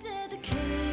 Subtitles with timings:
[0.00, 0.83] did the king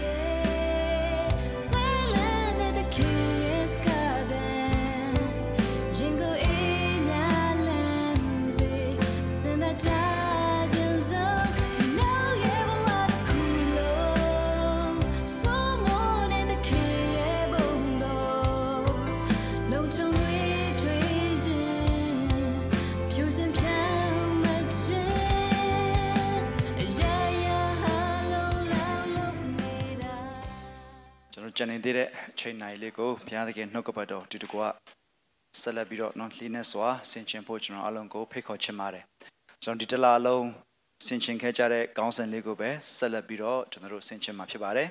[31.64, 34.60] န်တော်ကြံနေသေးတဲ့အချိန်နိုင်လေးကိုဘုရားသခင်နှုတ်ကပတ်တော်ဒီတကွ
[35.62, 39.04] ဆက်လက်ပြီးတော့နော်လေးနဲ့စွာဆင်ခြင်ဖို့ကျွန်တော်အလုံးကိုဖိတ်ခေါ်ချင်ပါတယ်
[39.64, 40.46] ကျွန်တော်ဒီတစ်လအလုံး
[41.08, 44.88] ဆင်ခြင်ခဲ့ကြတဲ့ကောင်းစဉ်လေးကိုပဲဆက်လက်ပြီးတော့ကျွန်တော်တို့ဆင်ခြင်မှာဖြစ်ပါတယ်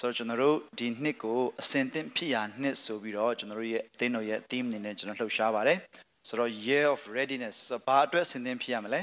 [0.00, 5.78] ဆိုတော့ကျွန်တော်တို့ဒီနှစ်ကိုအစင်သင့်ဖြစ်ရာနှစ်ဆိုပြီးတော့ကျွန်တော်တို့ရဲ့အသင်းတော်ရဲ့ theme အနေနဲ့ကျွန်တော်လှုပ်ရှားပါတယ်
[6.28, 9.00] ဆိုတော့ year of readiness ဆိုတော့ဘာအတွက်အစင်သင့်ဖြစ်ရမလဲ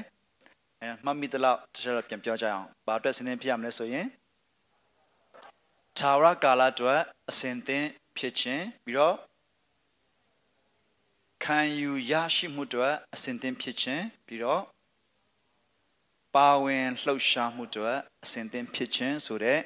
[0.82, 4.06] အဲမှတ်မိသလောက်တစ်ချက်တော့ပြန်ပြောကြအောင်ဘာအတွက်အစင်သင့်ဖြစ်ရမလဲဆိုရင်
[6.02, 7.86] ထာဝရကာလအတွက်အစဉ်သင်
[8.18, 9.16] ဖြစ်ခြင်းပြီးတော့
[11.44, 14.62] ခံယူရရှိမှုအတွက်အစဉ်သင်ဖြစ်ခြင်းပြီးတော့
[16.36, 19.60] ပါဝင်လှုပ်ရှားမှုအတွက်အစဉ်သင်ဖြစ်ခြင်းဆိုတဲ့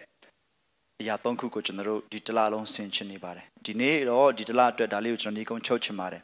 [1.00, 6.22] အရာသုံးခုကိုကျွန်တော်တို့ဒီတစ်လလုံးဆင်ခြင်နေပါတယ်ဒီနေ့တော့ဒီတစ်လအတွက်ဒါလေးကိုကျွန်တော်ဒီကုန်းချုပ်ချင်ပါတယ်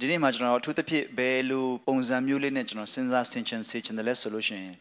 [0.00, 4.76] ဒီနေ့မှာကျွန်တော်အထူးသဖြင့်ဘယ်လိုပုံစံမျိုးလေးနဲ့ကျွန်တော်စဉ်းစားဆင်ခြင်စေချင်တယ်လဲဆိုလို့ရှိရင်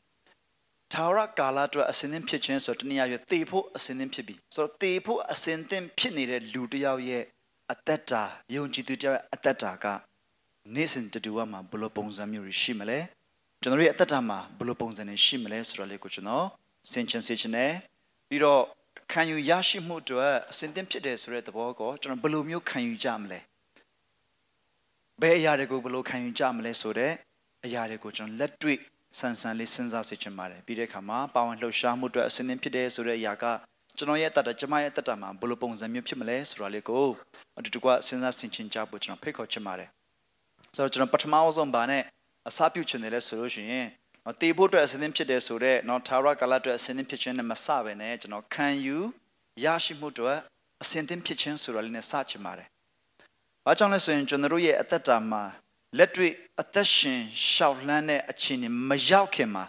[0.94, 7.24] ထာဝရကာလအတွက်အစင်းသင်းဖြစ်ခြင်းဆိုတော့တနည်းအားဖြင့်တေဖို့အစင်းသင်းဖြစ်ပြီဆိုတော့တေဖို့အစင်းသင်းဖြစ်နေတဲ့လူတစ်ယောက်ရဲ့
[7.72, 8.24] အသက်တာ
[8.56, 9.86] ယုံကြည်သူတစ်ယောက်ရဲ့အသက်တာက
[10.76, 13.00] နေ့စဉ်တတူဝမှာဘယ်လိုပုံစံမျိုးတွေရှိမလဲ
[13.62, 16.48] ကျွန်တော်ရဲ့အသက်တာမှာဘယ်လိုပုံစံတွေရှိမလဲဆိုတော့လေကိုကျွန်တော်
[16.92, 17.74] ဆင်ခြင်စေချင်တယ်
[18.30, 18.62] ပြီးတော့
[19.12, 23.40] ခံယူရရှိမှုအတွက်အစင်းသင်းဖြစ်တယ်ဆိုတဲ့သဘောကိုကျွန်တော်ဘယ်လိုမျိုးခံယူကြမလဲ
[25.22, 27.12] ဘယ်အရာတွေကိုဘယ်လိုခံယူကြမလဲဆိုတဲ့
[27.66, 28.80] အရာတွေကိုကျွန်တော်လက်တွေ့
[29.20, 33.46] ဆန်းဆန်းလေးစဉ်းစားစေချင်ပါတယ်ပြီးတဲ့အခါမှာပါဝင်လှုပ်ရှားမှုအတွက်အစင်းသင်းဖြစ်တယ်ဆိုတဲ့အရာက
[33.98, 37.06] ကျွန်တော်ရဲ့အတ္တကျမရဲ့အတ္တမှာဘယ်လိုပုံစံမျိုးဖြစ်မလဲဆိုတာလေးကို
[37.58, 39.90] အတူတူကစဉ်းစားဆင်ခြင်ကြဖို့ကျွန်တော်ဖိတ်ခေါ်ချင်ပါတယ်
[40.76, 42.04] ဆိုတော့ကျွန်တော်ပထမဆုံးဗာနဲ့
[42.48, 43.88] အစပြုချင်တယ်လဲဆိုလို့ရှိရင်
[44.26, 48.98] နော်တေဖို့အတွက်အစင်းသင်းဖြစ်တယ်ဆိုတော့နော်သာရကာလအတွက်အစင်းသင်းဖြစ်ခြင်းနဲ့မစပဲနဲ့ကျွန်တော်ခံယူ
[49.66, 50.38] ရရှိမှုအတွက်
[50.82, 52.68] အစင်းသင်းဖြစ်ခြင်းဆိုတာလေးနဲ့စချင်ပါတယ်။
[53.66, 55.44] ဘာကြောင့်လဲဆိုရင်ကျွန်တော်တို့ရဲ့အသက်တာမှာ
[55.98, 56.32] လက်တွေ့
[56.62, 57.20] အသက်ရှင်
[57.52, 59.66] ရှောက်လှမ်းတဲ့အခြေအနေမရောက်ခင်မှာ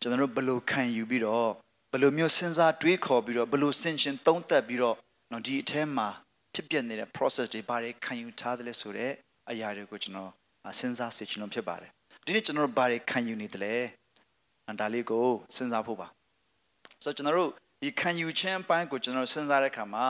[0.00, 1.50] ကျွန်တော်တို့ဘယ်လိုခံယူပြီးတော့
[1.92, 4.96] ဘယ်လိုမျိုးစဉ်းစားတွေးခေါ်ပြီးတော့ဘယ်လိုဆင်ခြင်သုံးသပ်ပြီးတော့
[5.32, 6.08] နော်ဒီအထဲမှာ
[6.54, 9.14] ဖြစ်ပျက်နေတဲ့ process တွေဘာတွေခံယူထားတယ်လဲဆိုတော့
[9.50, 10.30] အရာတွေကိုကျွန်တော်
[10.78, 11.90] စဉ်းစားစေချင်လို့ဖြစ်ပါတယ်
[12.24, 13.74] ဒီနေ့ကျွန်တော်တို့ဘာတွေခံယူနေတယ်လဲ
[14.80, 16.06] ဒါလေးကိုစဉ်းစားဖို့ပါ
[17.04, 17.50] ဆိုတော့ကျွန်တော်တို့
[17.82, 20.04] ဒီခံယူခြင်းအပိုင်းကိုကျွန်တော်စဉ်းစားတဲ့အခါမှာ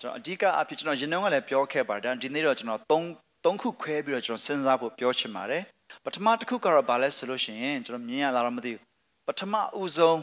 [0.00, 3.02] ကျွန်တော်အဓိကအဖြစ်ကျွန်တော်ရင်နှောင်းကလည်းပြောခဲ့ပါတယ်ဒါဒီနေ့တော့ကျွန်တော်၃
[3.44, 5.62] သုံးခုခွဲပြီးတော့ကျွန်တော်စဉ်းစားဖို့ပြောချင်ပါတယ်
[6.04, 8.82] ပထမတစ်ခုကတော့ဘာလဲဆိုလို့ရှိရင်ကျွန်တော်မြင်ရလားတော့မသိဘူး
[9.26, 10.20] ပထမဦးဆုံး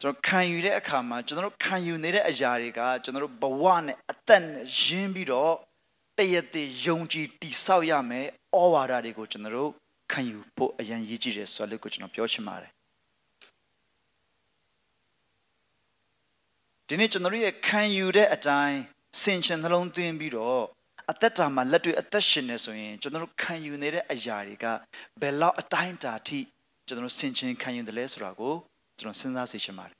[0.00, 5.54] ကျွန်တော်ခံယူတဲ့အခါမှာကျွန်တော်တို့ခံယူနေတဲ့အရာတွေကကျွန်တော်တို့ဘဝနဲ့အသက်နဲ့ရင်းပြီးတော့
[6.18, 9.70] တရတည်ယုံကြည်တည်ဆောက်ရမယ်ဩဝါဒတွေကိုကျွန်တော်တို့
[10.12, 12.70] ခံယူဖို့အရင်ရည်ကြည်တယ်ဆိုတဲ့ကိုကျွန်တော်ပြောချင်ပါတယ်
[16.88, 18.78] ဒီနေ့ကျွန်တော်တို့ရဲ့ခံယူတဲ့အတိုင်း
[19.22, 20.62] စင်ချင်နှလုံးသွင်းပြီးတော့
[21.12, 24.64] အသက်တာမှာလက်တွေ့အသက်ရှင်နေဆိုရင်ကျွန်တော်တို့ခံယူနေတဲ့အရာတွေက
[25.20, 26.40] ဘယ်လောက်အတိုင်းတာထိ
[26.86, 28.54] ကျွန်တော်တို့စင်ချင်ခံယူတယ်လဲဆိုတာကို
[28.98, 29.96] ကျွန်တော်စဉ်းစားစေချင်ပါတယ်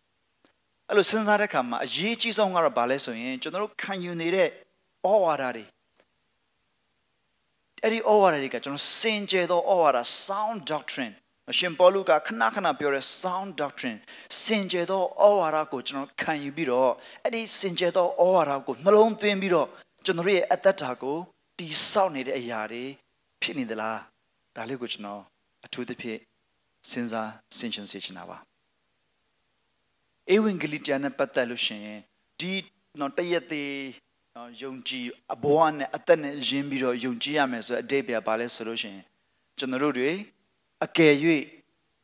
[0.88, 4.50] အဲ့လိုစဉ်းစားတဲ့အခါမှာအရေးကြီးဆုံးကတော့ဘာလဲဆိုရင်ကျွန်တော်တို့ခံယူနေတဲ့ဩ
[5.24, 5.64] ဝါဒတွေ
[7.82, 11.14] အဲ့ဒီဩဝါဒတွေကကျွန်တော်စင်ကြယ်သောဩဝါဒ sound doctrine
[11.50, 13.98] အရှင်ပေါလုကခဏခဏပြောတဲ့ sound doctrine
[14.42, 16.92] စင်ကြယ်သောဩဝါဒကိုကျွန်တော်ခံယူပြီးတော့
[17.24, 19.68] အဲ့ဒီစင်ကြယ်သောဩဝါဒကိုနှလုံးသွင်းပြီးတော့
[20.06, 21.18] ကျွန်တော်ရဲ့အသက်တာကို
[21.58, 22.84] တိဆောက်နေတဲ့အရာတွေ
[23.42, 23.98] ဖြစ်နေသလား
[24.56, 25.22] ဒါလေးကိုကျွန်တော်
[25.64, 26.18] အထူးသဖြင့်
[26.90, 28.38] စဉ်းစားဆင်ခြင်စေချင်တာပါ
[30.34, 32.00] ဧဝံဂေလိတရားနဲ့ပတ်သက်လို့ရှိရင်
[32.40, 32.52] ဒီ
[33.00, 33.72] တော့တရက်သေး
[34.36, 39.04] နော်ယုံကြည်အဘဝနဲ့အသက်နဲ့ရင်းပြီးတော့ယုံကြည်ရမယ်ဆိုတဲ့အတိတ်ပြပါလဲဆိုလို့ရှိရင်
[39.58, 40.10] ကျွန်တော်တို့တွေ
[40.84, 41.14] အကယ်၍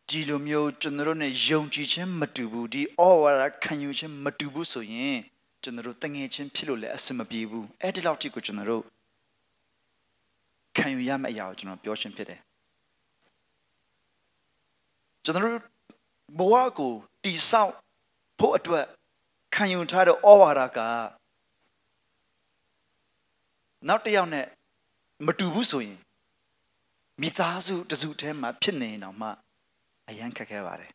[0.08, 5.18] ဒီလိုမျိုးကျွန်တော်တို့ ਨੇ ယုံကြည်ခြင်းမတူဘူးဒီဩဝါဒခံယူခြင်းမတူဘူးဆိုရင်
[5.62, 8.84] ကျွန်တော်တို့တငယ်ချင်းဖြစ်လို့လည်းအဆင်မပြေဘူးအဲ့ဒီလောက်ထိကိုကျွန်တော်တို့
[10.76, 12.41] ခံယူရမယ့်အရာကိုကျွန်တော်ပြောချင်ဖြစ်တယ်
[15.24, 15.60] ကျွန်တော်တို့
[16.38, 16.92] ဘဝကို
[17.24, 17.72] တိဆောက်
[18.38, 18.86] ဖို့အတွက်
[19.54, 20.78] ခံယူထားတဲ့ဩဝါဒက
[23.88, 24.47] နောက်တစ်ယောက်နဲ့
[25.26, 25.98] မတူဘူးဆိုရင်
[27.20, 29.28] မိသားစုတစုထဲမှာဖြစ်နေတော့မှ
[30.08, 30.91] အရန်ခက်ခဲပါတယ်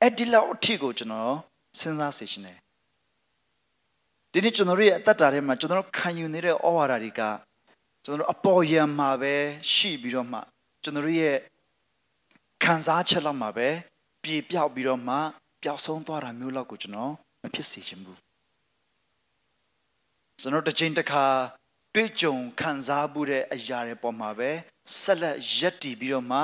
[0.00, 1.36] အဲ့ဒီလောက်အထိကိုကျွန်တော်
[1.80, 2.58] စဉ်းစားစေချင်တယ်
[4.32, 7.20] ဒီနေ့ကျွန်တော်တို့ရဲ့အသက်တာထဲမှာကျွန်တော်တို့ခံယူနေတဲ့ဩဝါဒတွေက
[8.04, 9.34] ကျွန်တော်တို့အပေါ်ယံမှာပဲ
[9.74, 10.38] ရှိပြီးတော့မှ
[10.82, 11.36] ကျွန်တော်တို့ရဲ့
[12.64, 13.68] ခံစားချက်လောက်မှာပဲ
[14.22, 15.16] ပြေပြောက်ပြီးတော့မှ
[15.62, 17.12] ပျောက်ဆုံးသွားတာမျိုးလောက်ကိုကျွန်တော်
[17.42, 18.18] မဖြစ်စေချင်ဘူး
[20.40, 21.24] ကျွန်တော်တစ်ချိန်တစ်ခါ
[21.94, 24.50] တွေ့ကြုံခံစားမှုတဲ့အရာတွေပေါ်မှာပဲ
[25.00, 26.38] ဆက်လက်ရက်တည်ပြီးတော့မှ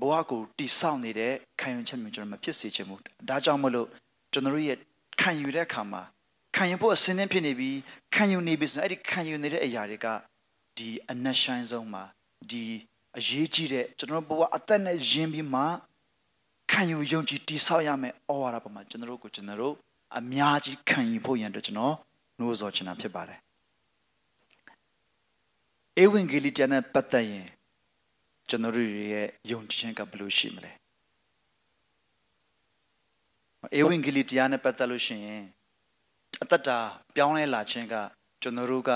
[0.00, 3.88] ဘဝကိုတိဆောက်နေတဲ့ခံယူချက်မျိုးကျွန်တော်မဖြစ်စေချင်ဘူးဒါကြောင့်မလို့
[4.32, 4.78] ကျွန်တော်ရဲ့
[5.20, 6.02] ခံယူတဲ့အခါမှာ
[6.56, 7.76] ခံယူဖို့အစင်းသင်းဖြစ်နေပြီး
[8.14, 10.06] ခံယူနေပြီဆိုရင်အဲ့ဒီခံယူနေတဲ့အရာတွေက
[10.76, 12.02] ဒီအနက်ရှိုင်းဆုံးမှာ
[12.50, 12.64] ဒီ
[13.18, 15.62] အရေးကြီးတဲ့ကျွန်တော်ဘဝအသက်နဲ့ရင်းပြီးမှ
[16.70, 19.74] ခံယူယုံကြည်တိဆောက်ရမယ်ဩဝါဒပေါ်မှာကျွန်တော်တို့ကိုကျွန်တော်တို့
[20.18, 21.94] အများကြီးခံယူဖို့ရန်အတွက်ကျွန်တော်
[22.38, 23.38] နှိုးဆော်ချင်တာဖြစ်ပါတယ်
[26.02, 27.46] ဧဝံဂေလိတရားနဲ့ပတ်သက်ရင်
[28.48, 30.72] ကျွန်တော်တို့ရဲ့ယုံကြည်ခြင်းကဘယ်လိုရှိမလဲ
[33.78, 35.44] ဧဝံဂေလိတရားနဲ့ပတ်သက်လို့ရှိရင်
[36.42, 36.78] အသက်တာ
[37.16, 37.94] ပြောင်းလဲလာခြင်းက
[38.42, 38.90] ကျွန်တော်တို့က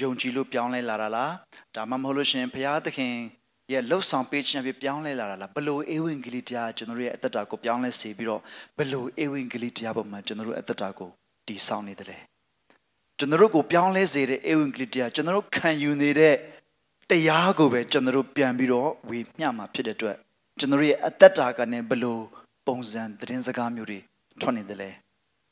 [0.00, 1.32] ယုံကြည်လို့ပြောင်းလဲလာတာလား
[1.74, 3.14] ဒါမှမဟုတ်လို့ရှိရင်ဘုရားသခင်
[3.72, 8.40] ရဲ့လှုပ်ဆောင်ပေးခြင်းဖြစ်ပြောင်းလဲလာတာလားဘလို့ဧဝံဂေလိတရားကျွန်တော်တို့ရဲ့အသက်တာကိုပြောင်းလဲစေပြီးတော့
[8.78, 11.10] ဘလို့ဧဝံဂေလိတရားပေါ်မှာကျွန်တော်တို့အသက်တာကို
[11.46, 12.18] တည်ဆောက်နေတယ်လေ
[13.18, 16.34] ကျွန်တော်တို့ကိုပြောင်းလဲစေတဲ့ဧဝံဂေလိတရားကျွန်တော်တို့ခံယူနေတဲ့
[17.10, 20.16] တရားကိုပဲကျွန်တော်တို့ပြန်ပြီးတော့ဝေမျှမှာဖြစ်တဲ့အတွက်
[20.58, 22.22] ကျွန်တော်တို့ရဲ့အသက်တာကနေဘလို့
[22.66, 23.98] ပုံစံသတင်းစကားမျိုးတွေ
[24.40, 24.90] ထွက်နေတယ်လေ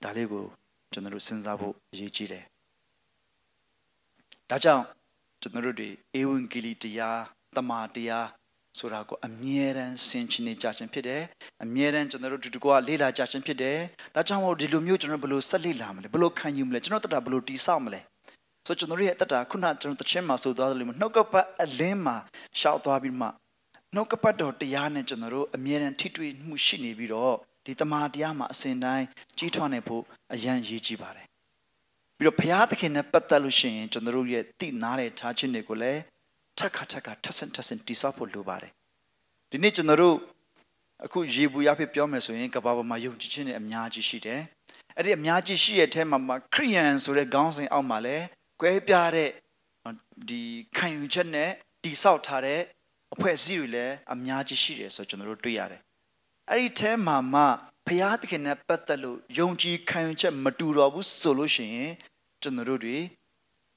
[0.03, 0.45] ဒါလေးကို
[0.93, 2.45] ကျွန်တော်တို့စဉ်းစားဖို့အရေးကြီးတယ်
[4.51, 4.85] ဒါကြောင့်
[5.41, 5.89] ကျွန်တော်တို့တွေ
[6.19, 7.21] ဧဝံဂေလိတရား
[7.57, 8.27] တမာတရား
[8.79, 11.23] ဆိုတာကိုအမြဲတမ်းဆင်ခြင်နေကြခြင်းဖြစ်တယ်
[11.65, 13.79] အမြဲတမ်းကျွန်တော်တို့ဒီတကွာလေ့လာကြခြင်းဖြစ်တယ်
[14.15, 18.01] ဒါကြောင့်မို့ဒီလိုမျိုးကျွန်တော်ဘယ်လိုဆက်လေ့လာမလဲဘယ်လိုခံယူမလဲကျွန်တော်တက်တာဘယ်လိုတီးဆောက်မလဲ
[18.67, 22.17] ဆိုကျွန်တော်ရဲ့တက်တာခုနကျွန်တော်တခြင်းမှာဆိုသွားတယ်လို့နှုတ်ကပတ်အလင်းမှာ
[22.59, 23.27] ရှောက်သွားပြီးမှ
[23.95, 27.35] နှုတ်ကပတ်တော်တရားနဲ့ကျွန်တော်တို့အမြဲတမ်းထိတွေ့မှုရှိနေပြီးတော့
[27.69, 29.07] ဒီတမာတရားမှာအစဉ်တိုင်း
[29.39, 30.03] ကြီးထွားနေဖို့
[30.35, 31.27] အရန်ရည်ကြီးပါတယ်
[32.19, 36.01] ပြီးတော့ဘုရားသခင်နဲ့ပတ်သက်လို့ရှိရင်ကျွန်တော်တို့ရဲ့တိနားတဲ့ထားခြင်းတွေကိုလည်း
[36.59, 38.73] ထက်ခါထက်ခါထက်ဆန်ထက်ဆန်တိဆောက်ဖို့လိုပါတယ်
[39.51, 40.17] ဒီနေ့ကျွန်တော်တို့
[41.05, 44.41] အခုရေဘူးရဖြစ်ပြောမယ်ဆိုရင်ကဘာပေါ်မှာယုံကြည်ခြင်းတွေအများကြီးရှိတယ်
[44.97, 48.25] အဲ့ဒီအများကြီးရှိတဲ့အထဲမှာမှာခရိယန်ဆိုတဲ့ခေါင်းစဉ်အောက်မှာလည်း
[48.61, 49.31] ကွဲပြားတဲ့
[50.29, 50.41] ဒီ
[50.77, 51.51] ခံယူချက်နဲ့
[51.85, 52.61] တိဆောက်ထားတဲ့
[53.15, 55.81] အဖွဲ့အစည်းတွေလည်းအများကြီးရှိတယ်ဆိုတော့ကျွန်တော်တို့တွေ့ရတယ်
[56.53, 57.43] အဲ့ဒီထဲမှာမှ
[57.87, 61.93] ဘုရားသခင်နဲ့ပတ်သက်လို့ယုံကြည်ခံယူချက်မတူတော့ဘူးဆိုလို့ရှိရင်
[62.43, 62.99] ကျွန်တော်တို့တွေ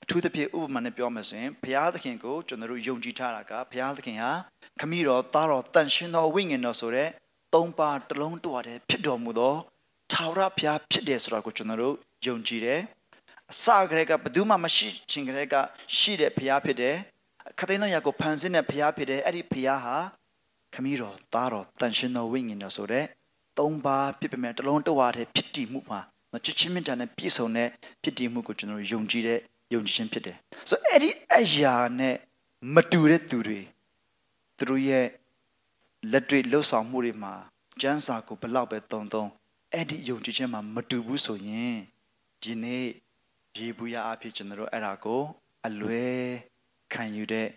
[0.03, 4.31] အထူးသဖြင့်ဥပမာနဲ့ပြောမယ်ဆိုရင်ဘုရားသခင်ကိုကျွန်တော်တို့ယုံကြည်ထားတာကဘုရားသခင်ဟာ
[4.79, 7.09] ခမည်းတော်သားတော်တန်ရှင်တော်ဝိညာဉ်တော်ဆိုတဲ့
[7.53, 9.55] သုံးပါးတစ်လုံးတဝတဲ့ဖြစ်တော်မူသော
[10.11, 11.95] ထာဝရဘုရားဖြစ်တယ်ဆိုတာကိုကျွန်တော်တို့
[12.25, 12.81] ယုံကြည်တယ်
[13.51, 15.55] အစကတည်းကဘယ်သူမှမရှိခြင်းကတည်းက
[15.97, 16.95] ရှိတဲ့ဘုရားဖြစ်တယ်
[17.59, 19.97] ခသိန်းတော်ရာကိုဖန်ဆင်းတဲ့ဘုရားဖြစ်တယ်အဲ့ဒီဘုရားဟာ
[20.73, 23.05] ခမည်းတော်သားတော်တန်ရှင်တော်ဝိညာဉ်တော်ဆိုတဲ့
[23.57, 25.99] သုံးပါးဖြစ်ပေမဲ့တစ်လုံးတဝတဲ့ဖြစ်တည်မှုမှာ
[26.45, 27.69] ချစ်ချင်းမြတ်တာနဲ့ပြည့်စုံတဲ့
[28.03, 29.39] ဖြစ်တည်မှုကိုကျွန်တော်တို့ယုံကြည်တဲ့
[29.73, 30.37] ယုံကြည်ခြင်းဖြစ်တယ်
[30.69, 32.15] ဆိုတော့အဲ့ဒီအရာနဲ့
[32.75, 33.59] မတူတဲ့သူတွေ
[34.57, 35.07] သူတို့ရဲ့
[36.11, 37.33] လက်တွေ့လှုပ်ဆောင်မှုတွေမှာ
[37.81, 39.25] ကျမ်းစာကိုဘလောက်ပဲတုံတုံ
[39.73, 41.75] အဲ့ဒီယုံကြည်ခြင်းမှာမတူဘူးဆိုရင်
[42.41, 42.85] ဒီနေ့
[43.57, 45.21] ရေဘူးရအဖြစ်ကျွန်တော်တို့အဲ့ဒါကို
[45.65, 46.05] အလွဲ
[46.93, 47.47] ခံယူတဲ့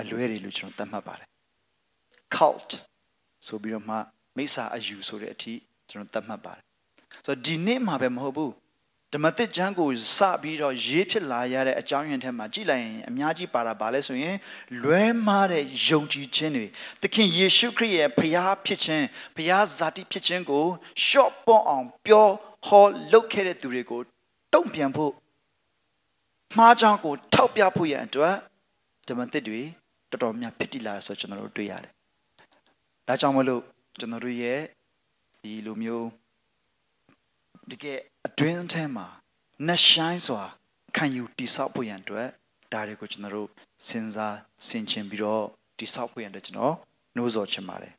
[0.00, 1.28] အလွဲတွေလို့ကျွန်တော်သတ်မှတ်ပါတယ်
[2.36, 2.70] cult
[3.46, 3.96] ဆိုပြီးတော့မှ
[4.36, 5.54] မိစ္ဆာအယူဆိုတဲ့အထိ
[5.88, 6.64] ကျွန်တော်သတ်မှတ်ပါတယ်
[7.24, 8.52] ဆိုတော့ဒီနေ့မှာပဲမဟုတ်ဘူး
[9.12, 14.36] ဓမ္မသစ်ကျမ်းကိုစပြီးတော့ရေးဖြစ်လာရတဲ့အကြောင်းရင်းထဲမှာကြည့်လိုက်ရင်အများကြီးပါတာပါလဲဆိုရင်
[14.82, 16.66] လွဲမှားတဲ့ယုံကြည်ခြင်းတွေ
[17.02, 20.64] သခင်ယေရှုခရစ်ရဲ့ဖျားဖြစ်ခြင်းဖျားဇာတိဖြစ်ခြင်းကို
[21.06, 22.28] ရှော့ပွန်အောင်ပြော
[22.66, 24.00] ဟောလုပ်ခဲ့တဲ့သူတွေကို
[24.52, 25.12] တုံ့ပြန်ဖို့
[26.56, 28.36] မှားချောင်းကိုထောက်ပြဖို့ရန်အတွက်
[29.08, 29.60] ဓမ္မသစ်တွေ
[30.10, 31.92] တော်တော်များဖြစ်တည်လာဆိုကျွန်တော်တို့တွေ့ရတယ်။
[33.06, 33.62] ဒါကြောင့်မလို့
[33.98, 34.60] ကျွန်တော်တို့ရဲ့
[35.42, 36.08] ဒီလိုမျိုး
[37.70, 39.06] တကယ်အတွင်းထဲမှာ
[39.66, 40.42] နှရှိုင်းစွာ
[40.96, 42.28] ခံယူတိဆောက်ဖို့ရန်အတွက်
[42.72, 43.48] ဒါတွေကိုကျွန်တော်တို့
[43.88, 44.36] စဉ်းစား
[44.68, 45.44] ဆင်ခြင်ပြီးတော့
[45.78, 46.74] တိဆောက်ဖို့ရန်အတွက်ကျွန်တော်
[47.16, 47.94] နှိုးဆော်ချင်ပါတယ်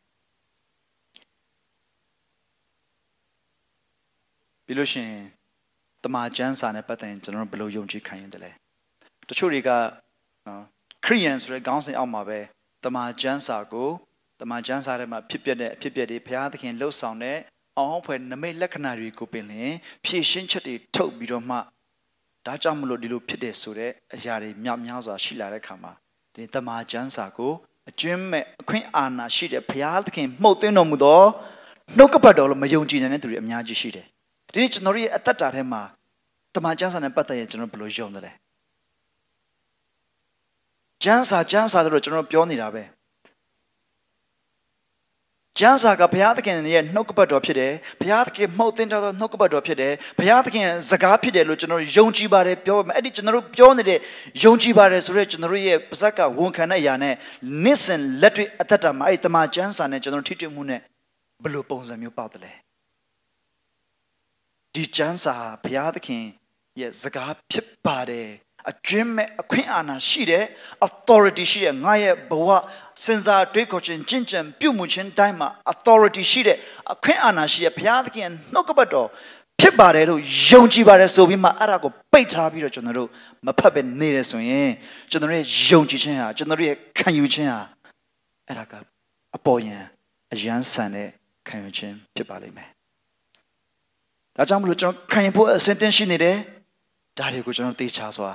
[4.66, 5.24] ပြီးလို့ရှိရင်
[6.04, 8.52] တမန်ကျမ်းစာနဲ့ပတ်သက်ရင်ကျွန်တော်တို့ဘယ်လိုယုံကြည်ခံရင်တလဲ
[9.30, 9.70] တချို့တွေက
[10.48, 10.64] နော်
[11.06, 12.40] ခရိယန်ဆိုတဲ့ခေါင်းစဉ်အောက်မှာပဲ
[12.84, 13.90] တမန်ကျမ်းစာကို
[14.39, 17.38] တမန်ကျမ်းစာထဲမှာဖြစ်ပျက်တဲ့အဖြစ်ပျက်တွေဘုရားသခင်လှုပ်ဆောင်တဲ့
[17.77, 19.74] အောင်ဖွဲ့နမိတ်လက္ခဏာတွေကိုပင်လင်
[20.06, 21.58] ဖြည့်ရှင်းချက်တွေထုတ်ပြီးတော့မှ
[22.46, 25.92] ဒါကြောင့်မလို့ဒီလိုဖြစ်တယ်ဆိုတဲ့အရာတွေမြောက်များစွာရှိလာတဲ့ခါမှာ
[26.34, 27.54] ဒီတမန်ကျမ်းစာကို
[27.89, 31.22] အကျွမ်းမဲ့အခွင့်အာဏာရှိတဲ့ဘုရားသခင်မှုတ်သွင်းတော်မူသော
[31.98, 34.06] နှုတ်ကပတ်တော်လို့မယုံကြည်နိုင်တဲ့သူတွေအများကြီးရှိတယ်
[34.54, 35.82] ဒီနေ့ကျွန်တော်တို့ရဲ့အသက်တာထဲမှာ
[36.56, 38.32] တမန်ကျမ်းစာနဲ့ပတ်သက်ရင်ကျွန်တော်ဘယ်လိုယုံတယ်လဲ
[41.04, 42.84] ကျမ်းစာကျမ်းစာတို့ကျွန်တော်ပြောနေတာပဲ
[45.60, 54.00] ကျမ်းစာကဘုရားသခင်ရဲ့နှုတ်ကပတ်တော်ဖြစ်တယ်ဘုရားသခင်မှုတ်တင်တော်နှုတ်ကပတ်တော်ဖြစ်တယ်ဘုရားသခင်စကားဖြစ်တယ်လို့ကျွန်တော်ယုံကြည်ပါတယ်ပြောပါမယ်အဲ့ဒီကျွန်တော်တို့ပြောနေတဲ့
[54.44, 57.16] ယုံကြည်ပါတယ်ဆိုတော့ကျွန်တော်တို့ရဲ့ပါဇက်ကဝန်ခံတဲ့အရာနဲ့
[57.64, 60.82] နစ်စင်လက်တွေ့အသက်တာမှာအဲ့ဒီတမန်ကျမ်းစာနဲ့ကျွန်တော်ထိတွေ့မှုနဲ့
[61.44, 62.54] ဘယ်လိုပုံစံမျိုးပေါက်တယ်လဲ
[64.74, 66.24] ဒီကျမ်းစာဘုရားသခင်
[66.80, 68.30] ရဲ့စကားဖြစ်ပါတယ်
[68.72, 70.44] အကျွင့်မဲ့အခွင့်အာဏာရှိတဲ့
[70.86, 72.50] authority ရှိတဲ့ငါရဲ့ဘဝ
[73.04, 76.58] စဉ်းစားတွေးခေါ်ခြင်းကျင့်ကြံပြုမှုခြင်းတိုင်းမှာ authority ရှိတဲ့
[76.94, 79.08] အခွင့်အာဏာရှိတဲ့ဘုရားသခင်ရဲ့နှုတ်ကပတ်တော်
[79.60, 83.10] ဖြစ်ပါတယ်လို့ယုံကြည်ပါတယ်ဆိုပြီးမှအဲ့ဒါကိုပိတ်ထားပြီးတော့ကျွန်တော်တို့
[83.46, 84.70] မဖတ်ပဲနေတယ်ဆိုရင်
[85.12, 87.60] ကျွန်တော်တို့ရဲ့ယုံကြည်ခြင်းဟာကျွန်တော်တို့ရဲ့ခံယူခြင်းဟာ
[88.48, 88.74] အဲ့ဒါက
[89.36, 89.78] အပေါ်ယံ
[90.34, 91.10] အယမ်းဆန်တဲ့
[91.48, 92.70] ခံယူခြင်းဖြစ်ပါလိမ့်မယ်။
[94.36, 96.38] ဒါကြောင့်မလို့ကျွန်တော်ခံယူဖို့အဆင်သင့်ရှိနေတယ်။
[97.18, 98.32] ဒါတွေကိုကျွန်တော်သိချစွာ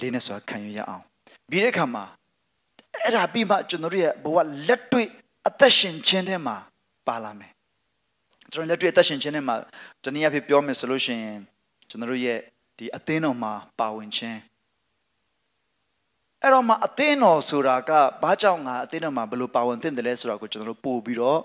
[0.00, 1.02] လေးနဲ့စွာခံယူရအောင်။
[1.50, 2.04] ပြီးတဲ့အခါမှာ
[3.02, 4.36] အဲ့ဒါပြီးမှကျွန်တော်တို့ရဲ့ဘဝ
[4.68, 5.08] လက်တွေ့
[5.48, 6.56] အသက်ရှင်ခြင်းထဲမှာ
[7.06, 7.52] ပါလာမယ်။
[8.52, 9.56] ကျွန်တော်လက်တွေ့အသက်ရှင်ခြင်းထဲမှာ
[10.04, 11.38] တနည်းအားဖြင့်ပြောမယ်ဆိုလို့ရှိရင်
[11.88, 12.38] ကျွန်တော်တို့ရဲ့
[12.78, 14.38] ဒီအသင်းတော်မှာပါဝင်ခြင်း
[16.42, 17.90] အဲ့တော့မှအသင်းတော်ဆိုတာက
[18.22, 21.40] ဘာကြောင့်ငါအသင်းတော်မှာဘယ်လိုပါဝင်သင့်တယ်လဲဆိုတာကိုကျွန်တော်တို့ပို့ပြီးတော့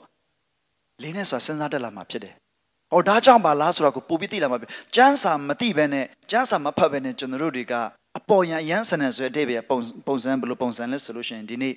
[1.02, 2.34] လေးနဲ့ဆိုတာစဉ်းစားတက်လာမှာဖြစ်တယ်။
[2.92, 7.74] ဟောဒါကြောင့်ပါလားဆိုတာကိုပို့ပြီးသိလာမှာဖြစ်။ကျမ်းစာမသိဘဲနဲ့ကျမ်းစာမဖတ်ဘဲနဲ့ကျွန်တော်တို့တွေက
[8.18, 11.74] အပေါ်ယံအရန်ဆန်တဲ့ဆိုတဲ့အတိတ်ပဲပုံပုံစံဘယ်လိုပုံစံလဲဆိုလို့ရှိရင်ဒီနေ့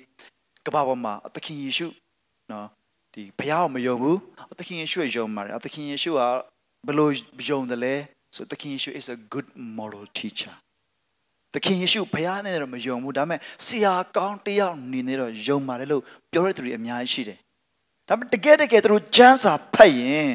[0.65, 1.87] ကမ္ဘာပေါ်မှာသခင်ယေရှု
[2.51, 2.67] နော်
[3.13, 4.17] ဒီဘုရားကိုမယုံဘူး
[4.59, 6.21] သခင်ယေရှုကိုယုံပါတယ်သခင်ယေရှုက
[6.87, 7.09] ဘယ်လို
[7.49, 7.93] ယုံတယ်လဲ
[8.35, 9.47] ဆိုသခင်ယေရှု is a good
[9.77, 10.53] moral teacher
[11.53, 17.39] သခင်ယေရှုဘုရားနဲ့တော့မယုံဘူးဒါပေမဲ့ဆရာကောင်းတယောက်အနေနဲ့တော့ယုံပါတယ်လို့ပြောတဲ့သူတွေအများကြီးရှိတယ်
[18.07, 20.29] ဒါပေမဲ့တကယ်တကယ်သူတို့ကျမ်းစာဖတ်ရင်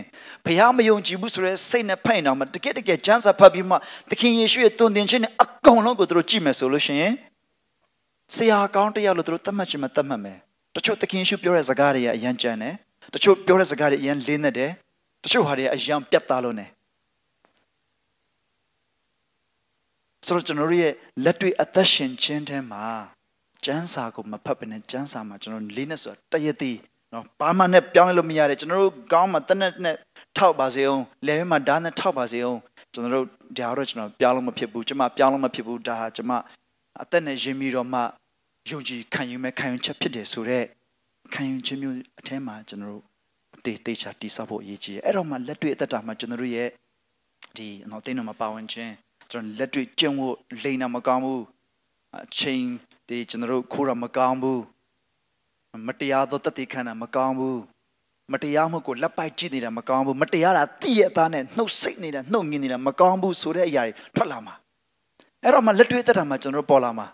[0.44, 3.76] ဘုရားမယုံကြည်ဘူးဆိုရဲစိတ်နဲ့ဖတ်ရင်တော့မတကယ်တကယ်ကျမ်းစာဖတ်ပြီးမှ
[4.10, 7.14] သခင်ယေရှုရဲ့တုန်တင်ခြင်းနဲ့အကုန်လုံးကိုသူတို့ကြည့်မယ်ဆိုလို့ရှိရင်
[8.34, 10.38] ဆရာကောင်းတယောက်လို့သူတို့သတ်မှတ်ခြင်းမသတ်မှတ်မယ်
[10.76, 12.74] တချို့သခင်ယေရှုပြောတဲ့စကားတွေကအယံကြမ်းတယ်
[13.14, 14.70] တချို့ပြောတဲ့စကားတွေအယံလေးနဲ့တယ်
[15.24, 16.66] တချို့ဟာတွေအယံပြတ်သားလို့ ਨੇ
[20.26, 20.94] ဆိုတော့ကျွန်တော်တို့ရဲ့
[21.24, 22.84] လက်တွေ့အသက်ရှင်ခြင်းထဲမှာ
[23.64, 26.72] ကျမ်းစာကိုမဖတ်ဘဲနဲ့ကျမ်းစာမှာကျွန်တော်လေးနဲ့ဆိုတာတရတိ
[27.12, 29.94] နော်ဘာမှနဲ့ပြောင်းလဲလို့မရတယ်ကျွန်တော်တို့ကောင်းမှတနက်နဲ့
[30.36, 32.58] ထောက်ပါစေအောင်လယ်ဘက်မှာဓာတ်နဲ့ထောက်ပါစေအောင်
[32.92, 33.26] ကျွန်တော်တို့
[33.58, 36.32] ဒါတော့ကျွန်တော်ပြောင်းလို့မဖြစ်ဘူးကျွန်မပြောင်းလို့မဖြစ်ဘူးဒါဟာကျွန်မ
[37.02, 38.00] အသက်နဲ့ရင်းပြီးတော့မှ
[38.70, 40.66] ယုံကြည်ခံယူမဲ့ခံယူချက်ဖြစ်တယ်ဆိုတော့
[41.34, 43.02] ခံယူခြင်းမျိုးအထဲမှာကျွန်တော်တို့
[43.64, 46.68] တေးတေးချာတိဆောက်ဖို့အရေးကြီးတယ်အဲ့တော့မှလက်တွေ့အသက်တာမှာကျွန်တော်တို့ရဲ့
[47.56, 48.92] ဒီနော်တင်းတော်မှာပါဝင်ခြင်း
[49.30, 51.42] ကျွန်တော်လက်တွေ့ကျင့်ဖို့လိန်တာမကောင်းဘူး
[52.16, 52.64] အချိန်
[53.08, 54.60] ဒီကျွန်တော်တို့ခိုးတာမကောင်းဘူး
[55.86, 57.60] မတရားသောတသက်ခံတာမကောင်းဘူး
[58.32, 64.54] မတရားမှုကိုလက်ပိုက်ကြည့်နေတာမကောင်းဘူးမတရားတာတိရဲ့အသားနဲ့နှုတ်ဆိတ်နေတာနှုတ်ငင်နေတာမကောင်းဘူးဆိုတဲ့အရာတွေထွက်လာမှာ
[65.42, 67.06] အဲ့တော့မှလက်တွေ့သက်တာမှာကျွန်တော်တို့ပေါ်လာမှာ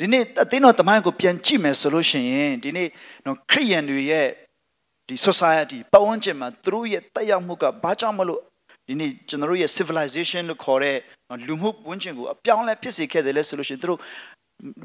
[0.00, 2.88] ဒီနေ့အသင်းတော်တမိုင်းကိုပြန်ကြည့်မယ်ဆိုလို့ရှိရင်ဒီနေ့
[3.26, 4.26] နော်ခရိယန်တွေရဲ့
[5.08, 8.40] ဒီ society ပတ်ဝန်းကျင်မှာသူတို့ရဲ့တက်ရောက်မှုကဘာကြောင့်မလို့
[8.86, 10.96] ဒီနေ့ကျွန်တော်တို့ရဲ့ civilization လို့ခေါ်တဲ့
[11.46, 14.00] လူမှုဝန်းကျင်ကိုအပြောင်းလဲဖြစ်စေခဲ့တယ်လဲဆိုလို့ရှိရင်သူတို့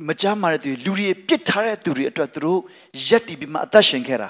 [0.08, 2.60] မကြမ်းမာတဲ့သူတွေလူတွေပြစ်ထားတဲ့သူတွေအတွက်သူတို့
[3.08, 4.30] ရက်တီပြီးမှအသက်ရှင်ခဲ့တာ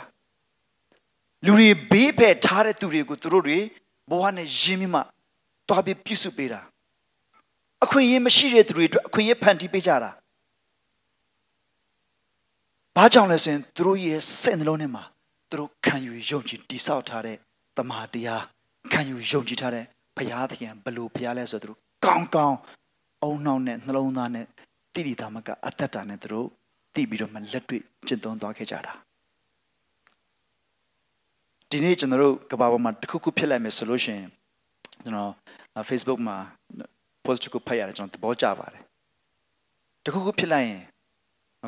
[1.45, 3.57] လူတွေဘေးဖယ်ထားတဲ့သူတွေကိုသူတို့တွေ
[4.09, 4.99] ဘဝနဲ့ရင်းမိမှ
[5.69, 6.59] တွားပြီးပြုစုပေးတာ
[7.83, 10.11] အခွင့်အရေးမရှိတဲ့သူတွေအတွက်အခွင့်အရေးဖန်တီးပေးကြတာ
[12.95, 15.03] ဘာကြောင့်လဲဆိုရင်သူတို့ရဲ့စိတ်နှလုံးထဲမှာ
[15.49, 17.37] သူတို့ခံယူယုံကြည်တည်ဆောက်ထားတဲ့
[17.77, 18.43] တမာတရား
[18.93, 19.85] ခံယူယုံကြည်ထားတဲ့
[20.17, 22.57] ဘုရားသခင်ဘလို့ဘုရားလဲဆိုတော့သူတို့ကောင်းကောင်း
[23.23, 24.45] အုံနှောင်းနဲ့နှလုံးသားနဲ့
[24.93, 26.47] တိတိသားမကအသက်တာနဲ့သူတို့
[26.95, 28.93] တည်ပြီးတော့မှလက်တွေ့ကျင့်သုံးသွားခဲ့ကြတာ
[31.69, 34.29] ဒီနေ့ကျွန်တော်တို့ကဘာပေါ်မှာတစ်ခုခုဖြစ်လိုက်မယ်ဆိုလို့ရှိရင်
[35.03, 35.31] ကျွန်တော်
[35.89, 36.37] Facebook မှာ
[37.25, 38.83] post တစ်ခုဖတ်ရတယ်ကျွန်တော်သဘောကျပါတယ်
[40.05, 40.81] တခုခုဖြစ်လိုက်ရင်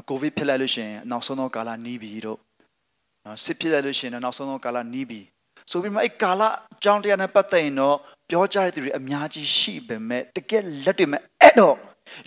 [0.09, 2.39] ကိုဗစ်ဖြစ်လိုက်လို့ရှိရင်နောက်ဆုံးသောကာလနီးပြီတို့
[3.25, 5.21] နော်စစ်ဖြစ်လိုက်လို့ရှိရင်နောက်ဆုံးသောကာလနီးပြီ
[5.71, 7.97] ဆိုပြီးမှအဲ့ကာလအကြောင်းတရားနဲ့ပတ်သက်ရင်တော့
[8.29, 11.75] ပြောကြတဲ့သူတွေအများကြီးရှိပေမဲ့တကယ်လက်တွေ့မဲ့အဲ့တော့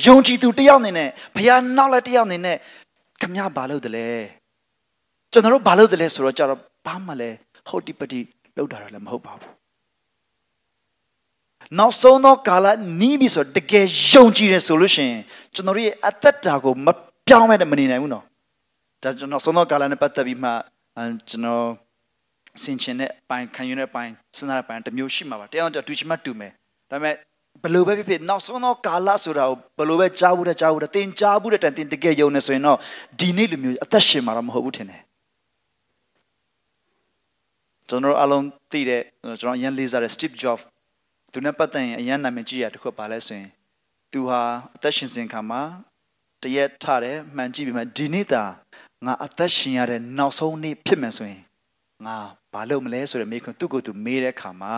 [0.07, 2.57] ယုံကြည်သူတယောက်အနေနဲ့ဘုရားနောက်လက်တယောက်အနေနဲ့
[3.21, 4.07] ခမရဘာလို့တလဲ
[5.33, 7.37] ကျွန်တော်တို့ဘာလို့တလဲဆိုတော့ကြတော့ဘာမှလည်း
[7.69, 8.21] ဟုတ်တိပတိ
[8.57, 9.53] လောက်တာလည်းမဟုတ်ပါဘူး
[11.79, 12.67] နောက်ဆုံးသောကာလ
[13.01, 15.23] နီးပြီဆိုတကယ်ယုံကြည်တယ်ဆိုလို့ရှိရင်
[15.55, 16.89] ကျွန်တော်ရဲ့အသက်တာကိုမ
[17.29, 18.25] ပြောင်းမဲ့မနေနိုင်ဘူးနော်
[19.03, 20.51] ဒါကျွန်တော်ဆုံးသောကာလနဲ့ပတ်သက်ပြီးမှ
[21.29, 21.67] ကျွန်တော်
[22.63, 26.53] ဆင်ချင်တဲ့ပိုင်းခံယူတဲ့ပိုင်းစဉ်းစားတဲ့ပိုင်းတစ်မျိုးရှိမှာပါတရားတော်တူချင်မှတူမယ်
[26.91, 27.15] ဒါပေမဲ့
[27.63, 32.79] ဘယ်လိုပဲဖြစ်ဖြစ်နောက်ဆုံးသောကာလဆိုတာကိုဘယ်လိုပဲကြားဘူးတဲ့ကြားဘူးတဲ့သင်ကြားဘူးတဲ့တန်တင်တကယ်ယုံနေဆိုရင်တော့
[33.19, 35.03] ဒီနေ့လိုမျိုးအသက်ရှင်မှာတော့မဟုတ်ဘူးထင်တယ်
[37.89, 39.03] ကျွန်တော်အလုံးသိတဲ့
[39.41, 40.63] ကျွန်တော်အရင်လေးစားတဲ့ Steve Jobs
[41.33, 43.51] သူနဲ့ပတ်သက်ရင်အရင်နာမည်ကြီးရတခုပါလဲဆိုရင်
[44.13, 44.41] သူဟာ
[44.77, 45.63] အသက်ရှင်စဉ်ခါမှာ
[46.43, 48.45] တရက်ထတယ်မှန်ကြည့်ပြီးမှဒီနေ့သာ
[49.07, 51.43] ငါအသက်ရှင်ရတဲ့နောက်ဆုံးနေ့ဖြစ်မယ်ဆိုရင်
[52.07, 52.17] ငါ
[52.53, 54.77] ဘာလုပ်မလဲဆိုတဲ့မိခွန်းသူ့ကိုယ်သူမေးတဲ့ခါမှာ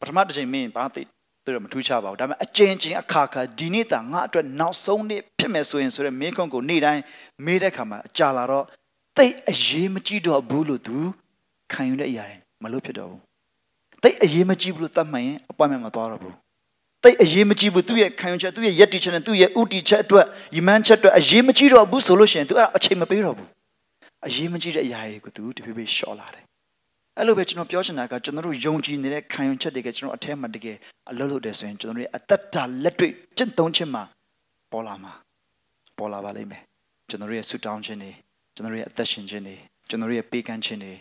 [0.00, 1.02] ပထမတစ်ချိန်မင်းဘာသိ
[1.44, 7.02] သူတော့မထူးခြားပါဘူးဒါပေမဲ့အကျဉ်းချင်းအခါခါဒီနေ့တာငါအတွက်နောက်ဆုံးနေ့ဖြစ်မယ်ဆိုရင်ဆိုတဲ့မိခွန်းကိုနေ့တိုင်း
[7.44, 8.64] မေးတဲ့ခါမှာအကြာလာတော့
[9.16, 10.96] တိတ်အရေးမကြည့်တော့ဘူးလို့သူ
[11.72, 13.20] ခံယူတဲ့အရာတွေမလို့ဖြစ်တော့ဘူး
[14.02, 16.34] တိတ်အရေးမကြီးဘူးလို့သတ်မှတ်ရင်အပွင့်မဲ့မသွားတော့ဘူး
[17.02, 23.48] တိတ်အရေးမကြီးဘူးသူ့ရဲ့ခံယူချက်သူ့ရဲ့ယက်တီချက်နဲ့သူ့ရဲ့ဥတီချက်အတွက်ယမန်ချက်အတွက်အရေးမကြီးတော့ဘူးဆိုလို့ရှိရင် तू အဲ့အချိန်မပေးတော့ဘူး
[24.26, 26.44] အရေးမကြီးတဲ့အရာတွေကို तू တဖြည်းဖြည်းရှော့လာတယ်
[27.18, 30.76] အဲ့လိုပဲကျွန်တော်ပြောချင်တာကကျွန်တော်တို့ယုံကြည်နေတဲ့ခံယူချက်တွေကကျွန်တော်အထက်မှာတကယ်
[31.10, 34.02] အလုပ်လုပ်တယ်ဆိုရင်ကျွန်တော်တို့ရဲ့အသက်တာလက်တွေ့ကျင့်သုံးခြင်းမှာ
[34.72, 35.12] ပေါ်လာမှာ
[35.98, 36.62] ပေါ်လာပါလိမ့်မယ်
[37.08, 38.12] ကျွန်တော်တို့ရဲ့ဆုတောင်းခြင်းတွေ
[38.54, 39.56] ကျွန်တော်တို့ရဲ့အသက်ရှင်ခြင်းတွေ
[39.88, 40.92] ကျွန်တော်တို့ရဲ့ပေးကမ်းခြင်းတွေ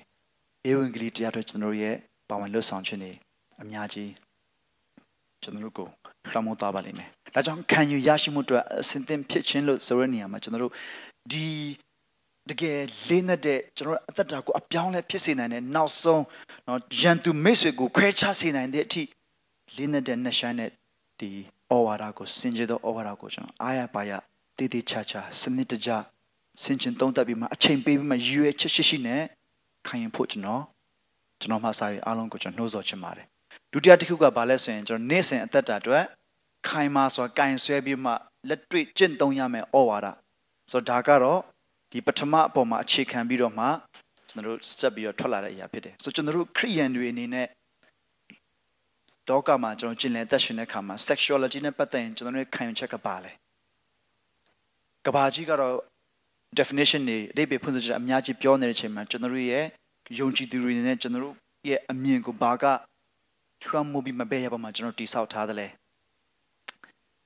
[0.69, 1.95] ဧဝံဂေလိတရားတွေကျွန်တော်တို့ရဲ့
[2.29, 3.11] ပါဝင်လွတ်ဆောင်ခြင်းတွေ
[3.61, 4.11] အများကြီး
[5.43, 5.87] ကျွန်တော်တို့ကို
[6.31, 10.73] လှမ်းမိုးသွားပါလိမ့်မယ်ဒါကြောင့်ခံယူရရှိမှုအတွက်အစဉ်သင်ဖြစ်ခြင်းလို့ဆိုရတဲ့နေရာမှာကျွန်တော်တို့
[11.31, 11.47] ဒီ
[12.49, 16.23] တကယ်လေးနက်တဲ့ကျွန်တော်အသက်တာကိုအပြောင်းလဲဖြစ်စေနိုင်တဲ့နောက်ဆုံး
[16.67, 19.03] နော်ရန်သူမိတ်ဆွေကိုခွဲခြားစေနိုင်တဲ့အထိ
[19.75, 20.69] လေးနက်တဲ့နှဆိုင်တဲ့
[21.19, 21.29] ဒီ
[21.71, 24.11] ဩဝါဒကိုစင်ကြယ်သောဩဝါဒကိုကျွန်တော်အားရပါရ
[24.57, 25.89] တည်တည်ချာချာစနစ်တကျ
[26.63, 29.21] စင်ကျင်သုံးသပ်ပြီးမှအချိန်ပေးပြီးမှရွေချက်ရှိရှိနဲ့
[29.87, 30.63] ခံရင်ဖို့ကျွန်တော်
[31.39, 33.25] ကျွန်တော်မှစာရေးအားလုံးကိုကျွန်တော်နှိုးဆော်ချင်ပါတယ်
[33.71, 36.03] ဒုတိယတစ်ခုကဘာလဲဆိုရင်ကျွန်တော်နေ့စဉ်အသက်တာအတွက်
[36.67, 38.11] ခိုင်မာစွာကင်ဆွဲပြီးမှ
[38.49, 40.07] လက်တွေ့ကျင့်သုံးရမယ်ဩဝါဒ
[40.71, 41.39] ဆိုတော့ဒါကတော့
[41.93, 43.65] ဒီပထမအပေါ်မှာအခြေခံပြီးတော့မှ
[44.29, 47.47] ကျွန်တော်တို့စတက်ပြီးတော့ထွက်လာတဲ့အရာဖြစ်တယ်ဆိုတော့ကျွန်တော်တို့ခရိယန်တွေအနေနဲ့
[49.29, 53.31] တောကမှာကျွန်တော်ကျင့်လည်သက်ရှင်တဲ့အခါမှာ sexuality နဲ့ပတ်သက်ရင်ကျွန်တော်တို့ခံယူချက်ကပါလဲ
[55.05, 55.75] ကဘာကြီးကတော့
[56.59, 59.65] definition တွေအဓိပ္ပာယ်ဖွင့်ဆိုချက်အများကြီးပြောနေတဲ့အချိန်မှာကျွန်တော်တို့ရဲ့
[60.19, 61.35] ယုံကြည်သူတွေအနေနဲ့ကျွန်တော်တို့
[61.69, 62.65] ရဲ့အမြင်ကိုဘာက
[63.63, 65.67] ထွမ်းမှုပြီးမပဲရပါမှာကျွန်တော်တိဆောက်ထားတယ်လေ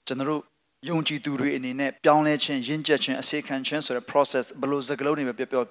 [0.07, 0.41] ကျွန်တော်တို့
[0.85, 5.63] ယုံကြည်သူတွေအနေနဲ့ပြောင်းလဲခြင်းရင့်ကျက်ခြင်းအစေခံခြင်းဆိုတဲ့ process ဘယ်လိုစကလုံးတွေပဲပြောပြော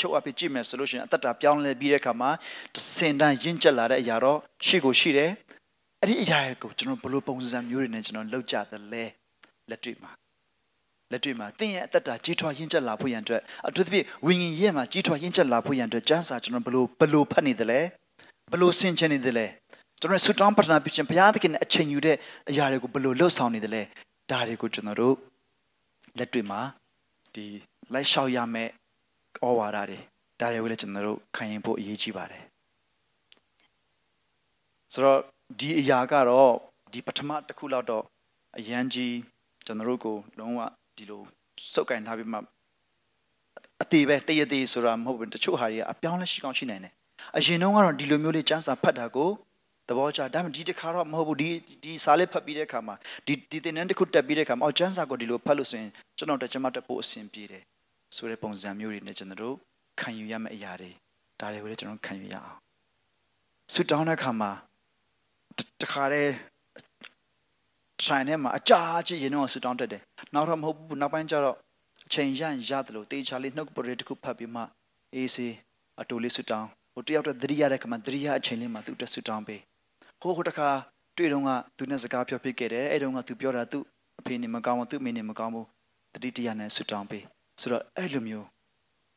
[0.00, 2.30] ချုပ်အပ်ပြီးကြည့်မယ်ဆိုလို့ရှိရင်အသက်တာပြောင်းလဲပြီးတဲ့အခါမှာ
[2.74, 5.30] တစ်စင်တန်းရင့်ကျက်လာတဲ့အရာတော့ရှိကိုရှိတယ်
[6.00, 9.04] အဲ့ဒီအရာကိုကျွန်တော်ဘယ်လိုပုံစံမျိုးတွေနဲ့ကျွန်တော်လောက်ကြတယ်လဲ
[9.70, 10.10] လက်တွေ့မှာ
[11.12, 17.80] လက်တွေ့မှာတင်းရဲ့အသက်တာကြီးထွားရင့်ကျက်လာဖို့ရန်အတွက်အထူးသဖြင့်ဝိညာဉ်ရဲ့မှာကြီးထွားရင့်ကျက်လာဖို့ရန်အတွက်ကျမ်းစာကျွန်တော်ဘယ်လိုဘယ်လိုဖတ်နေတယ်လဲ
[18.50, 19.46] ဘယ်လိုဆင်ခြင်နေတယ်လဲ
[20.00, 22.16] ကျွန်တော်ဆူတောင်းပတနာပြုခြင်းဘုရားသခင်နဲ့အချိန်ယူတဲ့
[22.50, 23.82] အရာတွေကိုဘယ်လိုလှုပ်ဆောင်နေတယ်လဲ
[24.30, 25.14] ဒါတွေကိုကျွန်တော်တို့
[26.18, 26.60] လက်တွေ့မှာ
[27.34, 27.44] ဒီ
[27.92, 28.70] လိုက်လျှောက်ရမယ့်
[29.44, 29.98] ဩဝါဒတွေ
[30.40, 32.42] ဒါတွေကိုလည်းကျွန်တော်တို့ခံရင်ဖို့အရေးကြီးပါတယ်
[34.92, 35.20] ဆိုတော့
[35.58, 36.52] ဒီအရာကတော့
[36.92, 38.04] ဒီပထမတစ်ခုလောက်တော့
[38.58, 39.14] အရန်ကြီး
[39.66, 40.60] ကျွန်တော်တို့ကိုလုံးဝ
[40.96, 41.22] ဒီလို
[41.72, 42.38] စုပ်ကင်ထားပြီးမှ
[43.82, 46.92] အသေးပဲတရသေးဆိုတာမဟုတ်ဘူးတချို့ဟာတွေကအပြောင်းလဲရှိကောင်းရှိနိုင်တယ်
[47.36, 49.30] အရင်တော့ကတော့ဒီလိုမျိုးလေးစမ်းစာဖတ်တာကို
[49.90, 51.50] သဘောကျဒါပေမဲ့ဒီတစ်ခါတော့မဟုတ်ဘူးဒီ
[51.84, 52.94] ဒီစာလေးဖတ်ပြီးတဲ့အခါမှာ
[53.26, 57.62] ဒီဒီသင်တန်းတစ်ခုတက်ပြီးတဲ့အခါမှာအော်စမ်းစာကိုဒီလိုဖတ်လို့ဆိုရင်ကျွန်တော်တက်ချင်မှတက်ဖို့အဆင်ပြေတယ်
[58.16, 59.56] ဆိုတဲ့ပုံစံမျိုးတွေနဲ့ကျွန်တော်တို့
[60.00, 60.90] ခံယူရမယ့်အရာတွေ
[61.40, 62.58] ဒါတွေကိုလည်းကျွန်တော်ခံယူရအောင်
[63.72, 64.50] ဆူတောင်းတဲ့အခါမှာ
[65.80, 66.32] တခါတည်း
[68.06, 70.02] ဆိုင်ထဲမှာအကြာကြီးရင်တော့ဆူတောင်းတက်တယ်
[70.34, 71.56] နောက်တော့မဟုတ်ဘူးနောက်ပိုင်းကျတော့
[72.06, 74.62] အချိန်ရရတယ်လို့တေချာလေးနှုတ်ပရိတစ်ခုဖတ်ပြီးမှ
[75.14, 75.54] အေးစေး
[76.00, 79.60] အတူလေးဆူတောင်းဟိုတယောက်တည်းသတိရတဲ့ခါမှာသတိရအချိန်လေးမှာသူတက်ဆူတောင်းပေး
[80.20, 80.68] ဟိုဟိုတခါ
[81.16, 83.78] တွေ့တော့ကသူနဲ့စကားပြောဖြစ်ခဲ့တယ်အဲ့တုန်းကသူပြောတာသူ
[84.20, 85.66] အဖေနေမကောင်းဘူးသူ့မိနေမကောင်းဘူး
[86.14, 87.24] တတိတရားနဲ့ဆူတောင်းပေး
[87.60, 88.46] ဆိုတော့အဲ့လိုမျိုး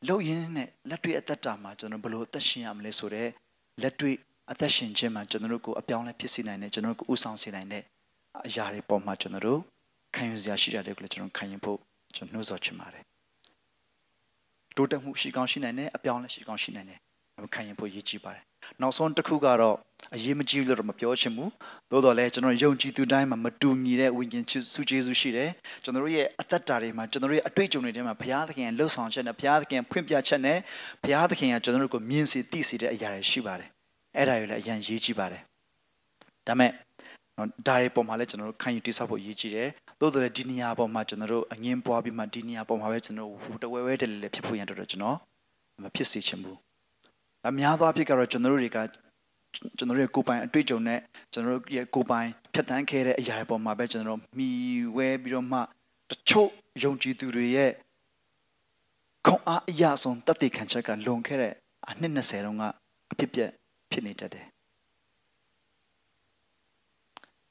[0.06, 3.30] လှုပ်ရင်းနဲ့လက်တွေ့အသက်တာမှာကျွန်တော်ဘယ်လိုအသက်ရှင်ရမလဲဆိုတော့
[3.82, 4.16] လက်တွေ့
[4.50, 7.82] အသက်ရှင်ခြင်းမှာကျွန်တော်တို့ကိုအပြောင်းလဲဖြစ်စေနိုင်တယ်ကျွန်တော်တို့ကိုဥဆောင်စေနိုင်တဲ့
[8.46, 9.60] အရာတွေပေါ်မှာကျွန်တော်တို့
[10.14, 11.78] ခံယူစရာရှိတာတွေကိုလည်းကျွန်တော်ခံယူဖို့
[12.14, 13.04] ကျွန်တော်နှိုးဆော်ချင်ပါတယ်
[14.76, 16.98] တိုးတက်မှုရှိကောင်းရှိနိုင်တယ်အပြောင်းလဲရှိကောင်းရှိနိုင်တယ်
[17.54, 18.44] ခံယူဖို့ရည်ကြည်ပါတယ်
[18.80, 19.76] နောက်ဆုံးတစ်ခုကတော့
[20.14, 21.50] အရေးမကြီးလို့တော့မပြောချင်ဘူး
[21.90, 25.50] သို့တော်လည်းကျွန်တော်ယုံကြည်သူတိုင်းမှာမတူညီတဲ့ဝိညာဉ်စုကျေးဇူးရှိတယ်
[25.84, 30.58] ကျွန်တော်တို့ရဲ့အသက်တာတွေမှာကျွန်တော်တို့ရဲ့အတွေ့အကြုံတွေထဲမှာဘုရားသခင်ရဲ့လှုပ်ဆောင်ချက်နဲ့ဘုရားသခင်ဖွင့်ပြချက်နဲ့
[31.02, 33.68] ဘုရားသခင်ကကျွန်တော်တို့ကိုမြင်စေသိစေတဲ့အရာတွေရှိပါတယ်
[34.16, 35.42] အဲ့ဒါတွေလည်းအရင်ရေးကြည့်ပါတယ်
[36.46, 36.70] ဒါမဲ့
[37.36, 39.68] နော်ဒါတွေပေါ်မှာလည်းကျွန်တော်တို့ခံယူတိဆောက်ဖို့ရေးကြည့်တယ်
[40.00, 45.16] သို့တော်လည်းဒီနေရာပေါ်မှာကျွန်တော်တို့အငင်းပွားပြီးမှဒီနေရာပေါ်မှာပဲကျွန်တော်တို့တဝဲဝဲတလဲလဲဖြစ်ဖို့ရန်တော်တော်ကျွန်တော်
[45.82, 46.58] မဖြစ်စေချင်ဘူး
[47.48, 48.78] အများသောအဖြစ်ကတော့ကျွန်တော်တို့တွေက
[49.78, 51.00] ကျွန်တော်တို့ရဲ့ကိုယ်ပိုင်အတွေ့အကြုံနဲ့
[51.32, 54.50] ကျွန်တော်တို့ရဲ့ကိုယ်ပိုင်ဖြတ်တန်းခဲ့တဲ့အရာတွေပေါ်မှာပဲကျွန်တော်တို့မှီ
[54.96, 55.58] ဝဲပြီးတော့မှ
[56.10, 56.48] တချို့
[56.84, 57.70] ယုံကြည်သူတွေရဲ့
[59.26, 61.52] ခွန်အားအရာဆုံးတသက်ခံချက်ကလွန်ခဲ့တဲ့
[61.90, 62.64] အနှစ်20တုန်းက
[63.12, 63.50] အဖြစ်ပြက်
[63.90, 64.46] ဖြစ်နေတတ်တယ်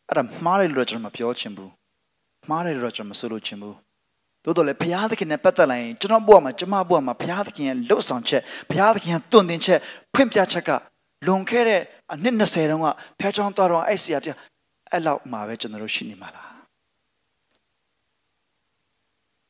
[0.10, 1.72] အဲ့ဒါမှားတယ်လို့ကျွန်တော်မပြောချင်ဘူး
[2.50, 3.76] မှားတယ်လို့ကျွန်တော်မဆိုလို့ချင်ဘူး
[4.44, 9.80] သို့တော်လည်းဘုရားသခင်နဲ့ပတ်သက်လာရင်ကျွန်တော်ဘဝမှာကျွန်မဘဝမှာဘုရားသခင်ရဲ့လှုပ်ဆောင်ချက်ဘုရားသခင်ရဲ့တွင်တင်ချက်
[10.14, 10.70] ဖွင့်ပြချက်က
[11.26, 11.82] လွန်ခဲ့တဲ့
[12.14, 12.88] အနှစ်20တုန်းက
[13.20, 14.38] ဖျားချောင်းသွားတော့အဲ့ဆရာတရား
[14.92, 16.50] အဲ့လောက်မှာပဲကျွန်တော်တို့ရှိနေမှာလား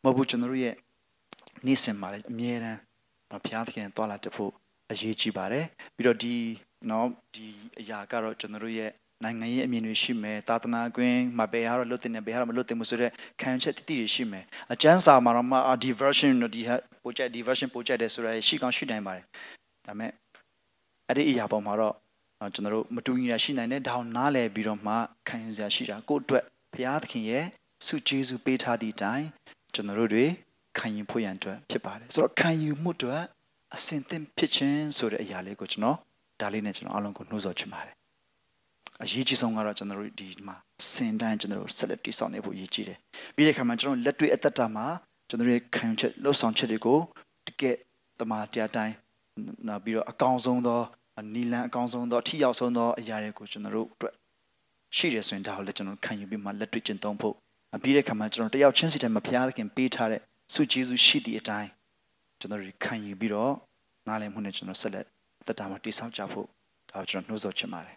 [0.03, 0.75] မဟုတ်ဘူးကျွန်တော်တို့ရဲ့
[1.65, 2.79] နေ့စဉ်မှာလည်းအမြဲတမ်း
[3.31, 4.51] တော့ဘုရားသခင်သွားလာတတ်ဖို့
[4.91, 6.35] အရေးကြီးပါတယ်ပြီးတော့ဒီ
[6.89, 7.47] နော်ဒီ
[7.79, 8.91] အရာကတော့ကျွန်တော်တို့ရဲ့
[9.23, 19.25] နိုင်ငံရေးအမြင်တွေရှိမယ်သာသနာကွင်းမှာဘယ်ဟာတော့လွတ်တင်တယ်ဘယ်ဟာတော့မလွတ်တင်ဘူးဆိုတော့ခံချက်တိတိတွေရှိမယ်အကျန်းစာမှာတော့မှဒီ version တို့ဒီဟာ project ဒီ version project တယ်ဆိုတာရှိကောင်းရှိနိုင်ပါတယ်
[19.87, 20.11] ဒါပေမဲ့
[21.13, 21.95] အဲ့ဒီအရာပေါ်မှာတော့
[22.39, 24.93] နော်ကျွန်တော်တို့မတူညီတာရှိနိုင်တယ်ဒါအောင်နားလည်ပြီးတော့မှ
[25.27, 27.45] ခံယူစရာရှိတာကိုယ့်အတွက်ဘုရားသခင်ရဲ့
[27.85, 29.27] ဆုကျေးဇူးပေးထားသည့်အတိုင်း
[29.73, 30.25] ကျွန်တော်တို့တွေ
[30.77, 33.23] ခံယူဖို့ရန်အတွက်ဖြစ်ပါတယ်ဆိုတော့ခံယူမှုအတွက်
[33.75, 35.97] အစင်သင့်ဖြစ်ခြင်းဆိုတဲ့အရာလေးကိုကျွန်တော်
[36.41, 37.95] ဒါလေးနဲ့ကျွန်တော်အားလုံးကိုနှိုးဆော်ချင်ပါတယ်
[39.01, 40.55] အရေးကြီးဆုံးကတော့ကျွန်တော်တို့ဒီမှာ
[40.93, 42.97] စင်တိုင်းကျွန်တော်တို့ဆက်လက်တည်ဆောက်နေဖို့အရေးကြီးတယ်
[43.35, 44.85] ပြီးတဲ့အခါမှာကျွန်တော်လက်တွေ့အသက်တာမှာ
[45.29, 46.99] ကျွန်တော်တို့ရဲ့ခံယူချက်လှုပ်ဆောင်ချက်တွေကို
[47.47, 47.75] တကယ်
[48.19, 48.93] တမာတရားတိုင်း
[49.67, 50.81] နောက်ပြီးတော့အကောင်းဆုံးသော
[51.33, 54.13] နီလန်အကောင်းဆုံးသောအထီရောက်ဆုံးသောအရာတွေကိုကျွန်တော်တို့အတွက်
[54.95, 57.35] ရှိတယ်ဆိုရင်ဒါကိုလည်းကျွန်တော်ခံယူပြီးမှလက်တွေ့ကျင့်သုံးဖို့
[57.83, 60.21] ပြီးတဲ့အခါမှာကျွန်တော်တယောက်ချင်းစီတိုင်းမှာဘုရားသခင်ပေးထားတဲ့
[60.53, 61.69] ဆုကျေးဇူးရှိသည့်အတိုင်း
[62.39, 63.53] ကျွန်တော်တို့ခံယူပြီးတော့
[64.07, 65.05] နားလည်မှုနဲ့ကျွန်တော်ဆက်လက်
[65.47, 66.47] တက်တာမှာတည်ဆောက်ကြဖို့
[66.89, 67.95] ဒါကိုကျွန်တော်နှိုးဆော်ချင်ပါတယ်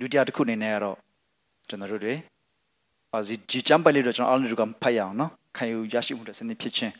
[0.00, 0.96] ဒုတိယတစ်ခုအနေနဲ့ကတော့
[1.68, 2.14] ကျွန်တော်တို့တွေ
[3.12, 6.92] အာဇီဂျီချမ်ပလေးတော့ကျွန်တော်အားလုံးတို့ကဖတ်ရအောင်နော်ခံယူရရှိမှုတဲ့စနစ်ဖြစ်ခြင်း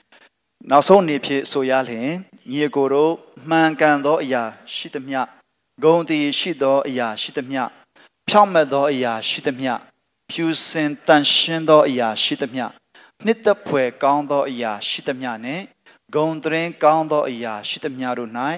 [0.70, 2.10] နောက်ဆုံးအနေဖြင့်ဆိုရလျင်
[2.50, 3.12] ညီအကိုတို့
[3.48, 4.42] မှန်ကန်သောအရာ
[4.74, 5.20] ရှိသမျှ
[5.82, 7.62] ဂုံတည်ရှိသောအရာရှိသမျှ
[8.28, 9.72] ဖြောင့်မတ်သောအရာရှိသမျှ
[10.30, 12.64] ဖြူစင်တန်ရှင်းသောအရာရှိသမျှ
[13.24, 15.64] နှစ်သက်ဖွယ်ကောင်းသောအရာရှိသမျှနှင့်
[16.14, 18.30] ဂုံတရင်ကောင်းသောအရာရှိသမျှတို့၌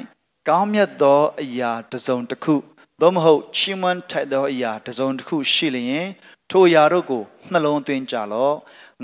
[0.49, 2.55] ကောင်းမြတ်သောအရာတစ်စုံတစ်ခု
[3.01, 6.09] သို့မဟုတ်ချီးမွမ်းထိုက်သောအရာတစ်စုံတစ်ခုရှိလျင်
[6.51, 8.57] ထိုအရာတို့ကိုနှလုံးသွင်းကြလော့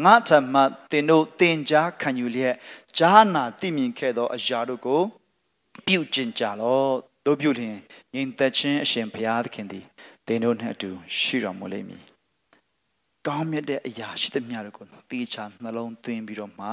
[0.03, 0.55] ငါထမ
[0.91, 2.55] တင်တို့တင်ကြားခံယူလျက်
[2.99, 5.03] ဂျာနာသိမြင်ခဲ့သောအရာတို့ကို
[5.87, 6.93] ပြုကျင့်ကြလော့
[7.27, 7.77] တို့ပြုလျင်
[8.15, 9.85] ယင်သက်ချင်းအရှင်ဘုရားသခင်သည်
[10.27, 12.03] တင်တို့နှင့်အတူရှိတော်မူလိမ့်မည်
[13.27, 16.67] ကောင်းမြတ်တဲ့အရာရှိသမျှတို့ကိုတေချာနှလုံးသွင်းပြီးတော့မှ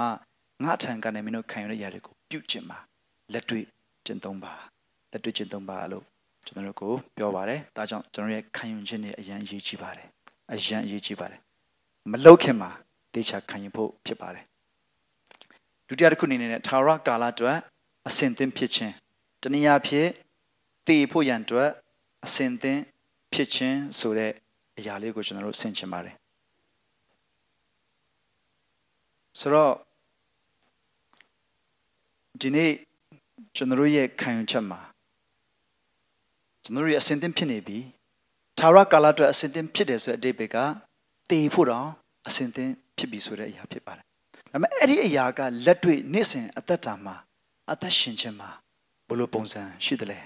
[0.64, 2.78] ငါထံကနေမင်းတို့ခံရတဲ့ຢာတွေကိုပြုကျင့်ပါ
[3.34, 3.66] လက်တွေ့
[4.06, 4.54] ကျင့်သုံးပါ
[5.12, 6.04] လက်တွေ့ကျင့်သုံးပါလို့
[6.46, 10.08] ကျွန်တော်တို့ကိုပြောပါတယ်ဒါကြောင့်ကျွန်တော်ရဲ့ခံယူခြင်းတွေအရန်အရေးကြီးပါတယ်
[10.54, 11.40] အရန်အရေးကြီးပါတယ်
[12.12, 12.72] မလောက်ခင်မှာ
[13.13, 14.45] တေချာခံယူဖို့ဖြစ်ပါတယ်
[15.88, 17.58] ဒုတိယတစ်ခုအနေနဲ့ထာဝရကာလအတွက်
[18.08, 18.93] အစင်သင်ဖြစ်ခြင်း
[19.41, 20.10] တနည်းအားဖြင့်
[20.88, 21.69] တည်ဖို့ရန်အတွက်
[22.26, 22.80] အစင်သင်
[23.34, 24.32] ဖြစ်ခြင်းဆိုတဲ့
[24.78, 26.15] အရာလေးကိုကျွန်တော်တို့ဆင်ခြင်ပါတယ်
[29.39, 29.74] ဆိုတော့
[32.41, 32.71] ဒီနေ့
[33.56, 34.80] ကျွန်တော်တို့ရဲ့ခံယူချက်မှာ
[36.63, 37.78] ကျွန်တော်တို့ရဲ့အစင်သင်ဖြစ်နေပြီ
[38.58, 40.58] ထာဝရကာလအတွက်အစင်သင်ဖြစ်တယ်ဆိုတဲ့အတိတ်က
[41.30, 41.88] တည်ဖို့တော့
[42.28, 42.71] အစင်သင်
[43.02, 44.06] ဖြစ်ပြီဆိုတဲ့အရာဖြစ်ပါတယ်
[44.52, 47.16] ဒါပေမဲ့အဲ့ဒီအရာကလက်တွေ့နေ့စဉ်အသက်တာမှာ
[47.72, 48.50] အသက်ရှင်ခြင်းမှာ
[49.08, 50.20] ဘယ်လိုပုံစံရှိသလဲ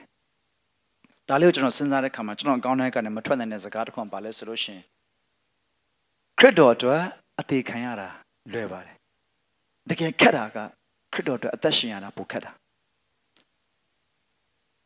[1.27, 4.83] ဒါလေးကိုကျွန်တော်စဉ်းစားတဲ့အခါမှာကျွန်တော်အကောင်းတိုင်းကနေမထွက်နိုင်တဲ့စကားတစ်ခုကပါလဲဆိုလို့ရှိရင်
[6.37, 7.01] ခရစ်တော်အတွက်
[7.39, 8.09] အသေးခံရတာ
[8.53, 8.95] လွယ်ပါတယ်
[9.89, 10.57] တကယ်ခက်တာက
[11.13, 12.51] ခရစ်တော်အတွက်အသက်ရှင်ရတာပိုခက်တာ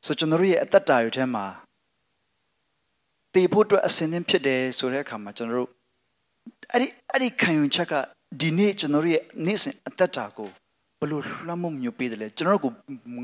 [0.06, 1.46] ဆိုကျွန်တော်ရဲ့အသက်တာတွေထဲမှာ
[3.34, 5.79] တည်ဖို့အတွက်အစင်သင်းဖြစ်တယ်ဆိုတဲ့အခါမှာကျွန်တော်တို့
[6.74, 7.94] အဲ့ဒီအဲ့ဒီခံယူချက်က
[8.42, 10.50] ဒီနေ့ကျွန်တော်ရဲ့နေ့စဉ်အသက်တာကို
[11.02, 12.72] ဘလို့လွှမ်းမိုးမျိုးပေးတယ်လဲကျွန်တော်တို့ကို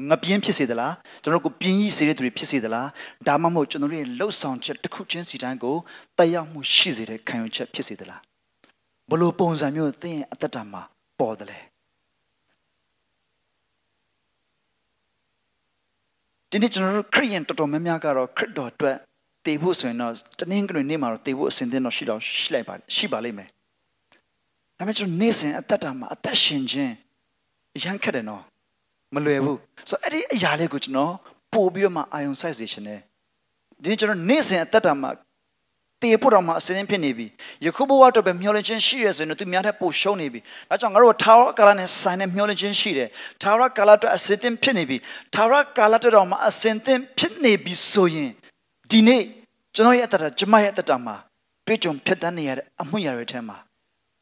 [0.10, 2.88] ငပြင်းဖြစ်စေသလားကျွန်တော်တို့ကိုပြင်းကြီးစေတဲ့သူတွေဖြစ်စေသလား
[3.28, 5.76] ဒါမှမဟုတ်ကျွန်တော်တို့ရဲ့လှုပ်ဆောင်ချက်တစ်ခုချင်းစီတိုင်းကို
[6.18, 8.22] တက်ရောက်မှုရှိစေတဲ့ခံယူချက်ဖြစ်စေသလား
[9.12, 10.82] ဘလို့ပုံစံမျိုးသင်ရဲ့အသက်တာမှာ
[11.20, 11.60] ပေါ်တယ်လဲ
[16.50, 18.98] ဒီနေ့ကျွန်တော်တို့ခရိယန်တော်တော်များများကတော့ခရစ်တော်အတွက်
[19.46, 23.50] တည်ဖို့ဆိုရင်တော့တနင်္ဂနွေနေ့မှာတော့တည်ဖို့အစဉ်သင်းတော့ရှိတော့ရှိလိုက်ပါရှိပါလိမ့်မယ်
[24.78, 26.94] ဒါပေမဲ့ကျွန်တော်နေ့စဉ်အသက်တာမှာအသက်ရှင်ခြင်း
[27.76, 28.44] အရန်ခက်တယ်နော်
[29.14, 31.14] မလွယ်ဘူးဆိုတော့အဲ့ဒီအရာလေးကိုကျွန်တော်
[31.54, 33.02] ပို့ပြီးတော့မှအာယုံစိုက်စေချင်တယ်
[33.82, 35.10] ဒီနေ့ကျွန်တော်နေ့စဉ်အသက်တာမှာ
[36.02, 37.28] တည်ဖို့တော့မှအစဉ်သင်းဖြစ်နေပြီ
[37.66, 43.10] ယခုဘဝတော့ပဲမျောလင့်ခြင်းရှိရဆိုရင်တော့သူများတဲ့ပို့ရှုံးနေပြီဒါကြောင့်ငါတို့ထာဝရကာလနဲ့ဆိုင်တဲ့မျောလင့်ခြင်းရှိတယ်
[43.42, 44.98] ထာဝရကာလအတွက်အစဉ်သင်းဖြစ်နေပြီ
[45.36, 48.32] ထာဝရကာလအတွက်တော့မှအစဉ်သင်းဖြစ်နေပြီဆိုရင်
[48.98, 49.24] ဒီနေ့
[49.76, 51.16] ကျွန်တော်ရဲ့အတ္တကျမရဲ့အတ္တမှာ
[51.66, 53.58] တွေ့ကြုံဖြစ်တတ်နေရတဲ့အမှုရာတွေထဲမှာ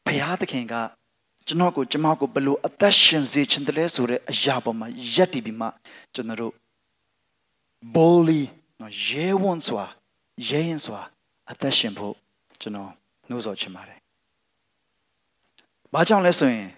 [0.06, 0.74] ဘုရားသခင်က
[1.46, 5.66] ကျွန်တော်ကိုကျမကိုဘလို့အသက်ရှင်စေချင်တယ်လဲဆိုတဲ့အရာပေါ်မှာယက်တည်ပြီးမှ
[6.14, 6.52] ကျွန်တော်တို့
[7.94, 8.42] boldly
[8.80, 9.84] နော်ရဲဝံ့စွာ
[10.48, 11.00] ရဲရင်စွာ
[11.50, 12.14] အသက်ရှင်ဖို့
[12.60, 12.90] ကျွန်တော်
[13.28, 13.98] နှိုးဆော်ချင်ပါတယ်။
[15.92, 16.68] ဘာကြောင့်လဲဆိုရင်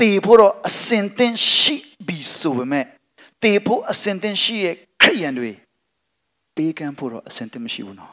[0.00, 2.84] တေဖို့တော့အစင်သင်ရှိပြီဆိုပေမဲ့
[3.42, 5.52] တေဖို့အစင်သင်ရှိရဲ့ခရိယန်တွေ
[6.56, 8.12] ပေးကမ်းဖို့တော့အစင်သင်မရှိဘူးနော်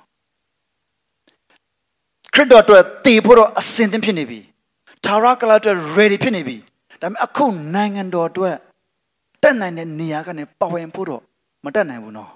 [2.34, 4.39] ခရစ်တော်အတွက်တည်ဖို့တော့အစင်သင်ဖြစ်နေပြီ
[5.06, 6.58] သာရကလာအတွက် ready ဖြစ်နေပြီ
[7.01, 8.56] ဒါပေမဲ့အခုနိုင်ငံတော်အတွက်
[9.41, 11.21] တက်နိုင်တဲ့နေရာကနေပါဝင်ဖို့တော့
[11.65, 12.29] မတက်နိုင်ဘူးနော်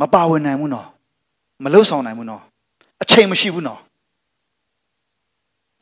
[0.00, 0.86] မပါဝင်နိုင်ဘူးနော်
[1.62, 2.42] မလှုပ်ဆောင်နိုင်ဘူးနော်
[3.02, 3.80] အချိန်မရှိဘူးနော်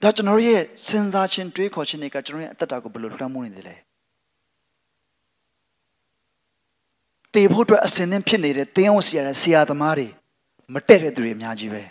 [0.03, 3.77] ဒါကျွန်တော်ရဲ့စဉ်းစားခြင်းတွေးခေါ်ခြင်းတွေကကျွန်တော်ရဲ့အသက်တာကိုဘယ်လိုလွှမ်းမိုးနေတယ်လဲ
[7.37, 10.09] တေဖို့အတွက်အစင်သင်ဖြစ်နေတဲ့တင်းအောင်ဆရာတဲ့ဆရာသမားတွေ
[10.75, 11.83] မတက်တဲ့သူတွေအများကြီးပဲ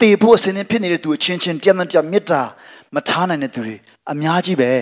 [0.00, 2.40] တေဖို့အစင်သင်ဖြစ်နေတဲ့သူအချင်းချင်းတယောက်နဲ့တယောက်မေတ္တာ
[2.94, 3.76] မထားနိုင်တဲ့သူတွေ
[4.12, 4.72] အများကြီးပဲ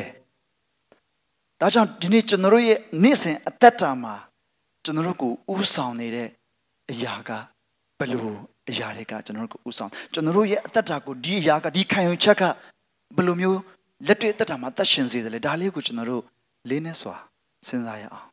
[1.60, 4.14] ဒါကြောင့်ဒီနေ့ကျွန်တော်ရဲ့နေ့စဉ်အသက်တာမှာ
[4.84, 6.28] ကျွန်တော်ကိုဥဆောင်နေတဲ့
[6.90, 7.30] အရာက
[7.98, 8.34] ဘယ်လို
[8.70, 12.42] အရာတွေကကျွန်တော်တို့ကိုဥဆောင်ကျွန်တော်တို့ရဲ့အသက်တာကိုဒီအရာကဒီခံယူချက်က
[13.16, 13.60] ဘယ်လိုမျိုး
[14.06, 16.22] လက်တွေ့အသက်တာမှာသက်ရှင်စေတယ်လဲဒါလေးကိုကျွန်တော်တို့
[16.68, 17.14] လေးနဲ့စွာ
[17.68, 18.27] စဉ်းစားရအောင်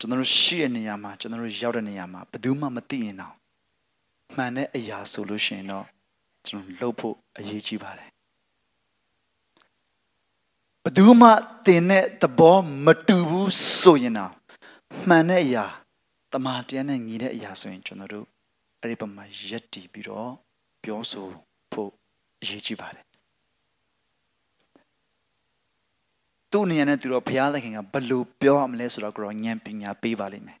[0.00, 3.34] ကျွန်တော်တို့ရှိတဲ့နေရာမှာကျွန်တော်တို့ရောက်တဲ့နေရာမှာဘယ်သူမှမသိရင်တော့
[4.34, 5.86] မှန်တဲ့အရာဆိုလို့ရှိရင်တော့
[6.46, 8.10] ကျွန်တော်လှုပ်ဖို့အရေးကြီးပါတယ်
[10.82, 11.28] ဘယ်သူမှ
[11.66, 14.32] တင်တဲ့သဘောမတူဘူးဆိုရင်တော့
[15.08, 15.66] မှန်တဲ့အရာ
[16.32, 18.26] တမာတရားနဲ့ညီတဲ့အရာဆိုရင်ကျွန်တော်တို့
[18.80, 20.30] အဲ့ဒီဘက်မှာရက်တည်ပြီးတော့
[20.82, 21.26] ပြောဆို
[21.72, 21.90] ဖို့
[22.42, 23.04] အရေးကြီးပါတယ်
[26.52, 30.58] သူ့နေရာနဲ့သူတော့ဘုရားသခင်ကဘယ်လိုပြောရမလဲဆိုတော့ကိုရောဉာဏ်ပညာပေးပါလိမ့်မယ်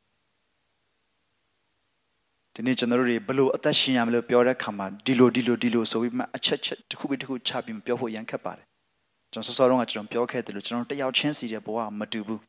[2.54, 8.66] ဒီနေ့ကျွန်တော်တို့တွေဘယ်လိုအသက်ရှင်ရမလို့ပြောတဲ့ခါမှာဒီလိုဒီလိုဒီလိုဆိုပြီးမှအချက်ချက်တစ်ခုပြီးတစ်ခုချပြီးပြောဖို့ရန်ခက်ပါတယ်
[9.32, 12.40] ကျွန်တော်စောစောတုန်းကကျွန်တော်ပြောခဲ့တယ်လို့ကျွန်တော်တယောက်ချင်းစီတဲ့ဘဝမတူဘူး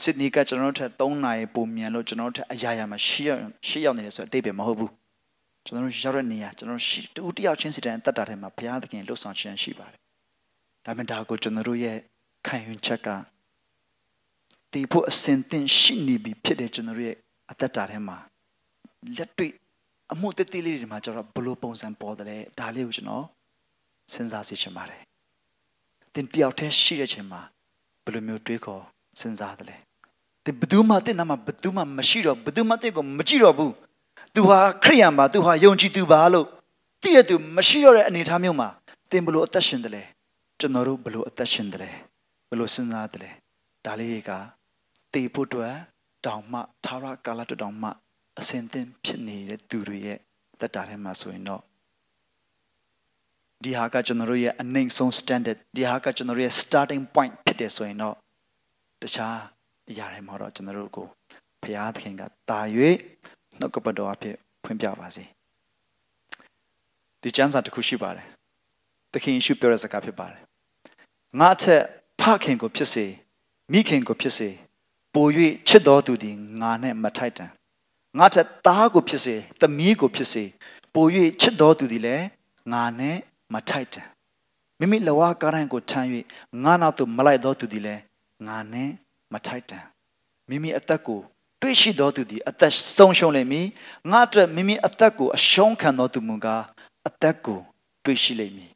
[0.00, 4.92] စစ်နီကကျွန်တော်တို့ထက်3နာရီပုံမြန်လို့ကျွန်တော်တို့ထက်အရာရာမှာရှေ့ရောက်ရှေ့ရောက်နေတယ်ဆိုတော့အတိတ်ပဲမဟုတ်ဘူး
[5.64, 10.00] ကျွန်တော်တို့ရောက်တဲ့နေရာကျွန်တော်ရှိတူတယောက်ချင်းစီတဲ့အသက်တာထဲမှာဘုရားသခင်လှုပ်ဆောင်ခြင်းရှိပါတယ်
[10.84, 11.98] ဒါပေမဲ့ဒါကိုကျွန်တော်တို့ရဲ့
[12.46, 13.08] ခံယူချက်က
[14.72, 17.16] ဒီဖို့အစင်တင်ရှိနေပြီဖြစ်တဲ့ကျွန်တော်တို့ရဲ့
[17.50, 18.16] အသက်တာထဲမှာ
[19.16, 19.52] လက်တွေ့
[20.12, 23.24] အမှုတတိလေးတွေမှာကျွန်တော်ဘယ်လိုပုံစံပေါ်တယ်လဲဒါလေးကိုကျွန်တော်
[24.12, 25.02] စဉ်းစားစီချင်ပါတယ်
[26.14, 27.40] တင်တယောက်တည်းရှိတဲ့ချိန်မှာ
[28.04, 28.82] ဘယ်လိုမျိုးတွေးခေါ်
[29.20, 29.76] စဉ်းစားတယ်လဲ
[30.44, 33.72] တင်ဘယ်သူမှတင်နာမှာဘယ်သူမှမရှိတော့ဘယ်သူမှတင်ကိုမကြည့်တော့ဘူး
[34.34, 36.46] သူဟာခရိယန်ပါသူဟာယုံကြည်သူပါလို့
[37.02, 38.68] သိတဲ့သူမရှိတော့တဲ့အနေအထားမျိုးမှာ
[39.10, 40.02] တင်ဘယ်လိုအသက်ရှင်တယ်လဲ
[40.60, 41.90] ကျွန်တော်တို့ဘယ်လိုအသက်ရှင်တယ်လဲ
[42.48, 43.30] ဘယ်လိုစဉ်းစားတယ်လဲ
[43.84, 44.32] ဒါလေးတွေက
[45.14, 45.74] တေဖို့အတွက်
[46.26, 47.88] တောင်မှသာရကာလအတွက်တောင်မှ
[48.38, 50.18] အစင်သင်ဖြစ်နေတဲ့သူတွေရဲ့
[50.60, 51.62] တက်တာထဲမှာဆိုရင်တော့
[53.62, 58.14] ဒီဟာကကျွန်တော်တို့ရဲ့အနှိမ့်ဆုံး standard ဒီဟာကကျွန်တော်တို့ရဲ့ starting point ဖြစ်တယ်ဆိုရင်တော့
[59.02, 59.36] တခြား
[59.90, 61.06] အရာတွေမှာတော့ကျွန်တော်တို့ကို
[61.62, 62.60] ဘုရားသခင်ကတာ၍
[63.58, 65.24] နှုတ်ကပတ်တော်အဖြစ်ဖွင့်ပြပါစေ
[67.22, 68.26] ဒီကျမ်းစာတစ်ခုရှိပါတယ်
[69.12, 70.40] သခင်ယေရှုပြောတဲ့စကားဖြစ်ပါတယ်
[71.38, 71.82] ငါအထက်
[72.20, 73.06] ဖခင်ကိုဖြစ်စေ
[73.72, 74.48] မိခင်ကိုဖြစ်စေ
[75.14, 75.26] ပို၍
[75.68, 77.50] ချစ်တော်သူသည်ငါနဲ့မထိုက်တန်
[78.18, 80.44] ငါထက်သားကိုဖြစ်စေသမီးကိုဖြစ်စေ
[80.94, 81.06] ပို၍
[81.40, 82.24] ချစ်တော်သူသည်လည်း
[82.72, 83.16] ငါနဲ့
[83.52, 84.08] မထိုက်တန်
[84.78, 86.08] မိမိလဝါကားတိုင်းကိုထမ်း၍
[86.64, 88.02] ငါနောက်သို့မလိုက်တော်သူသည်လည်း
[88.46, 88.90] ငါနဲ့
[89.32, 89.84] မထိုက်တန်
[90.48, 91.20] မိမိအသက်ကို
[91.62, 93.66] တွေ့ရှိတော်သူသည်အသက်ဆုံးရှုံးလိမ့်မည်
[94.10, 96.64] ငါအတွက်မိမိအသက်ကိုအရှုံးခံတော်သူမူကား
[97.08, 97.60] အသက်ကို
[98.04, 98.72] တွေ့ရှိလိမ့်မည်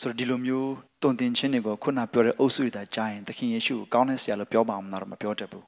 [0.00, 0.70] ဆိုတော့ဒီလိုမျိုး
[1.04, 5.64] တုံတင်ခြင်းတွေကိုခုနပြောတဲ့အုပ်စုတွေသာကြားရင်သခင်ယေရှုကိုကောင်းတဲ့ဆရာလို့ပြောပါအောင်တော့မပြောတတ်ဘူး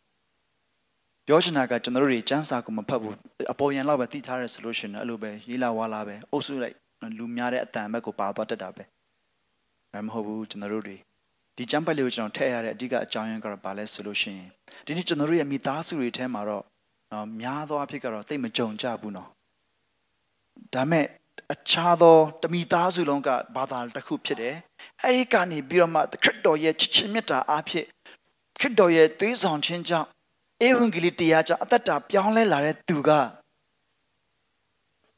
[1.26, 3.14] ပြောချင်တာကကျွန်တော်တို့တွေစံစာကိုမဖတ်ဘူး
[3.52, 6.74] အပေါ်ယံလောက်ပဲသိထားရဆိုလို့ရှိရင်အဲ့လိုပဲရေးလာဝါလာပဲအုပ်စုလိုက်
[7.18, 8.82] လူများတဲ့အတန်ဘက်ကိုပါသွားတတ်တာပဲ
[9.92, 10.96] ဒါမဟုတ်ဘူးကျွန်တော်တို့တွေ
[11.56, 14.50] ဒီကျမ်းပိုက်လေးကိုကျွန်တော်ထည့်ရတဲ့အဓိကအကြောင်းရင်းကတော့ဘာလဲဆိုလို့ရှိရင်
[14.86, 16.64] ဒီနေ့ကျွန်တော်တို့ရဲ့မိသားစုတွေထဲမှာတော့
[17.12, 19.28] နော်များသောအဖြစ်ကတော့တိတ်မကြုံကြဘူးနော်
[20.74, 21.04] ဒါမဲ့
[21.52, 24.56] အခြားသောတမိသားစုလုံးကဘာသာတစ်ခုဖြစ်တယ်
[25.02, 27.86] အဲ့ဒီကနေပြီးတော့မှခရစ်တော်ရဲ့ချစ်ချင်းမြတ်တာအားဖြင့်
[28.58, 30.08] ခရစ်တော်ရဲ့သွေးဆောင်ခြင်းကြောင့်
[30.66, 33.10] ဧဝံဂေလိတရားကြောင့်အသက်တာပြောင်းလဲလာတဲ့သူက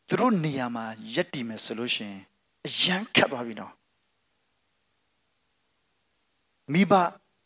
[0.09, 2.21] သူတို့နေရာမှာယက်တည်မယ်ဆိုလို့ရှိရင်
[2.67, 3.73] အယံခတ်သွားပြီနော်
[6.73, 6.93] မိဘ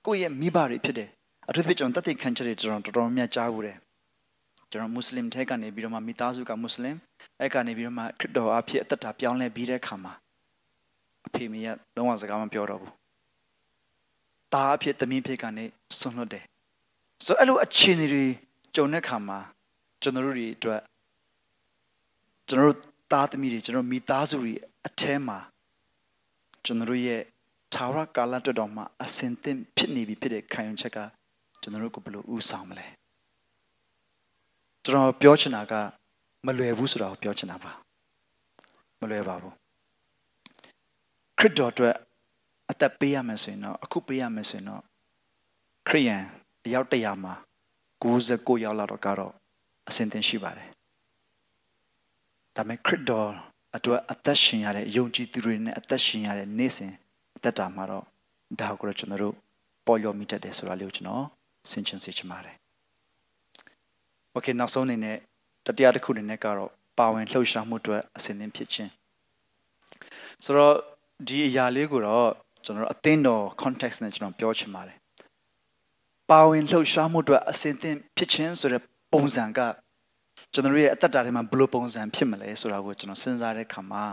[0.06, 1.08] ကိုယ့်ရဲ့မိဘတွေဖြစ်တယ်
[1.48, 3.76] အထူးသဖြင့်ကျွန်တော်တသက်ခံချက်တွေကျွန်တော်တော်တော်များများကြားဘူးတယ်
[4.72, 6.96] ကျွန်တော်မွတ်စလင်ထဲကနေပြီးတော့မှမိသားစုကမွတ်စလင်
[7.40, 10.12] အဲ့ကနေပြီးတော့မှခရစ်တော်အဖြစ်အသက်တာပြောင်းလဲပြီးတဲ့ခါမှာ
[11.26, 12.92] အဖေမေကလုံးဝစကားမပြောတော့ဘူး။
[14.52, 15.64] တာအဖြစ်သမီးဖြစ်ကနေ
[15.98, 16.44] ဆွန့်လွတ်တယ်။
[17.24, 18.24] ဆိုအဲ့လိုအခြေအနေတွေ
[18.74, 19.38] ကြုံတဲ့ခါမှာ
[20.02, 20.80] ကျွန်တော်တို့တွေအတွက်
[22.48, 22.78] ကျွန်တော်တို့
[23.12, 24.52] သားသမီးတွေကျွန်တော်မိသားစုတွေ
[24.86, 25.38] အထဲမှာ
[26.64, 27.22] ကျွန်တော်တို့ရဲ့
[27.74, 30.98] သာဝရကာလအတွက်တော်မှာအစင်သင့်ဖြစ်နေပြီဖြစ်တဲ့ခံယူချက်က
[31.62, 32.86] ကျွန်တော်တို့ကိုဘယ်လိုဥဆောင်မလဲ
[34.84, 35.72] ကျွန်တော်ပြောချင်တာက
[36.46, 37.72] မလွယ်ဘူးဆိုတာကိုပြောချင်တာပါ
[39.00, 39.54] မလွယ်ပါဘူး
[41.38, 41.94] ခရစ်တော်အတွက်
[42.70, 44.82] အသက်ပေးရမယ်ဆိုရင်တော့အခုပေးရမယ်ဆိုရင်တော့
[45.88, 46.22] ခရိယန်
[46.64, 47.34] အယောက်တရာမှာ
[48.02, 49.32] 69ယောက်လောက်တော့ကတော့
[49.88, 50.68] အစင်သင်ရှိပါတယ်
[52.56, 53.28] ဒါပေမဲ့ခရစ်တော်
[53.76, 56.92] အတွက်အသက်ရှင်ရတဲ့ယုံကြည်သူတွေနဲ့အသက်ရှင်ရတဲ့နေ့စဉ်
[57.42, 58.04] တက်တာမှာတော့
[58.60, 59.34] ဒါကိုတော့ကျွန်တော်တို့
[59.86, 61.24] ပေါ်လျော်မိတတ်တယ်ဆိုတာလေးကိုကျွန်တော်
[61.70, 62.56] ဆင်ခြင်စေချင်ပါတယ်။
[64.36, 65.16] Okay နောက်ဆုံးအနေနဲ့
[65.66, 68.90] တတိယတစ်ခုအနေနဲ့ကတော့ပါဝင်လှုပ်ရှားမှုအတွက်အစဉ်သင်းဖြစ်ခြင်း
[70.44, 70.74] ဆိုတော့
[71.26, 72.30] ဒီအရာလေးကိုတော့
[72.64, 74.96] ကျွန်တော်အသင်းတော် context နဲ့ကျွန်တော်ပြောချင်ပါတယ်
[76.30, 79.60] ပါဝင်လှုပ်ရှားမှုအတွက်အစဉ်သင်းဖြစ်ခြင်းဆိုတဲ့ပုံစံက
[80.52, 84.04] ကျွန်တော်ရဲ့အသက်တာထဲမှာဘယ်လိုပုံစံဖြစ်မလဲဆိုတာကိုကျွန်တော်စဉ်းစားတဲ့အခါမှာ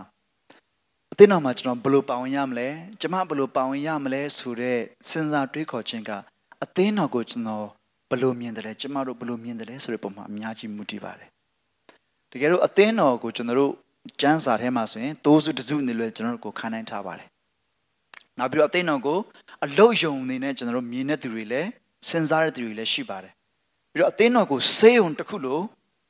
[1.12, 2.68] အသင်းတော်မှာကျွန်တော်ဘယ်လိုပါဝင်ရမလဲ
[3.02, 6.12] ကျမဘယ်လိုပါဝင်ရမလဲဆိုတော့စဉ်းစားတွေးခေါ်ခြင်းက
[6.64, 7.68] အသင်းတော်ကိုကျွန်တော်
[8.10, 11.30] ဘယ်လိုမြင်တယ်လဲကျမတို့ဘယ်လိုမြင်တယ်လဲဆိုတဲ့ပုံမှာအများကြီးမူတည်ပါတယ်
[12.32, 13.74] တကယ်လို့အသင်းတော်ကိုကျွန်တော်တို့
[14.22, 17.28] ကျမ်းစာထဲမှာဆိုရင်တိုးစုတစုအနေနဲ့ကျွန်တော်တို့ကိုခံနိုင်ထားပါတယ်
[18.40, 19.20] နောက်ပြီးတော့အသင်းတော်ကို
[19.66, 21.70] အလုတ်ယုံအနေနဲ့ကျွန်တော်တို့မြင်တဲ့သူတွေလည်း
[22.10, 23.34] စဉ်းစားတဲ့သူတွေလည်းရှိပါတယ်
[23.92, 25.62] ပြီးတော့အသင်းတော်ကိုစေယုံတစ်ခုလို့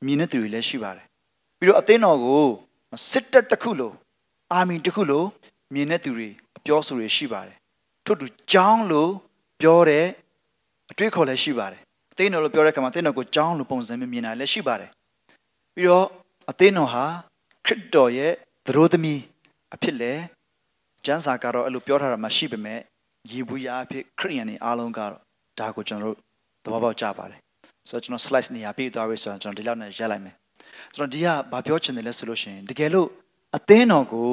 [0.06, 1.04] မြင်တဲ့သူတွေလည်းရှိပါတယ်
[1.58, 2.44] ပြီးတော့အသင်းတော်ကို
[3.10, 3.94] စစ်တပ်တစ်ခုလို့
[4.52, 5.26] အာမီတစ်ခုလို့
[5.74, 7.56] မြင်တဲ့သူတွေအပြောဆိုတွေရှိပါတယ်
[8.04, 9.10] ထို့တူကြောင်းလို့
[9.60, 10.06] ပြောတဲ့
[10.90, 11.89] အတွေ့အခေါ်လည်းရှိပါတယ်အ
[12.20, 14.90] သင်းတော်လို့ပြောတဲ့အခါမှာအသင်းတော်ကိုကြောင်းလို့ပုံစံမျိုးမြင်တာလည်းရှိပါတယ်
[15.74, 16.06] ပြီးတော့
[16.50, 17.04] အသင်းတော်ဟာ
[17.66, 18.32] ခရစ်တော်ရဲ့
[18.66, 19.20] သရိုးသမီး
[19.74, 20.12] အဖြစ်လေ
[21.06, 22.80] ကျမ်းစာကတော့အဲ့လိုပြောထားတာမှရှိပေမဲ့
[23.30, 25.12] ယေဘူးယာအဖြစ်ခရိယန်တွေအားလုံးကတော့
[25.58, 26.16] ဒါကိုကျွန်တော်တို့
[26.64, 27.40] သဘောပေါက်ကြပါတယ်
[27.88, 30.34] ဆိုတော့ကျွန်တော် slice နေရာပြည့်သွားပြီဆိုတော့ကျွန်တော်ဒီလောက်နဲ့ရက်လိုက်မယ်
[30.94, 33.08] ကျွန်တော်ဒီကဘာပြောချင်တယ်လဲဆိုလို့ရှိရင်တကယ်လို့
[33.56, 34.32] အသင်းတော်ကို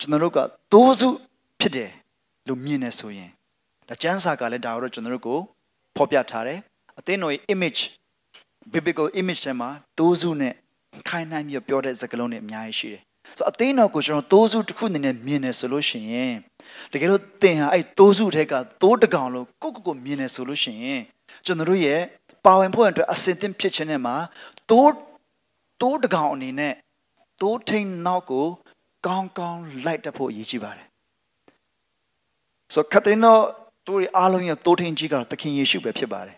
[0.00, 0.38] ကျွန်တော်တို့က
[0.72, 1.08] သိုးစု
[1.60, 1.90] ဖြစ်တယ်
[2.48, 3.30] လို့မြင်နေဆိုရင်
[3.88, 5.38] ဒါကျမ်းစာကလည်းဒါကိုတော့ကျွန်တော်တို့ကို
[5.96, 6.58] ဖော်ပြထားတယ်
[6.98, 7.80] အသင်းတော်ရဲ့ image
[8.72, 10.54] biblical image ထဲမှာသိုးစုနဲ့
[11.08, 13.02] ခိုင်းနိုင်ပြီးပြောတဲ့စကားလုံးတွေအများကြီးရှိတယ်
[13.38, 16.34] ဆိုတော့အသင်းတော်ကိုကျွန်တော်သိုးစုတစ်ခုအနေနဲ့မြင်နေဆိုလို့ရှိရင်
[16.92, 21.02] တကယ်လို့သင်ဟာအဲ့သိုးစုထဲကသိုးတကောင်လို့ကိုကိုကိုမြင်နေဆိုလို့ရှိရင်
[21.44, 22.00] ကျွန်တော်တို့ရဲ့
[22.44, 24.16] ပါဝင်ဖို့အတွက်အစင်သင့်ဖြစ်ခြင်းနဲ့မှာ
[24.70, 24.92] သိုး
[25.80, 26.74] သိုးတကောင်အနေနဲ့
[27.40, 28.46] သိုးထိန်နောက်ကို
[29.06, 30.86] ကောင်းကောင်းလိုက်တတ်ဖို့အရေးကြီးပါတယ်
[32.74, 33.42] ဆိုတော့ခတ်သိန်းတော့
[33.84, 36.36] သူတွေအားလုံးရဲ့သိုးထိန်ကြီးကတော့သခင်ယေရှုပဲဖြစ်ပါတယ်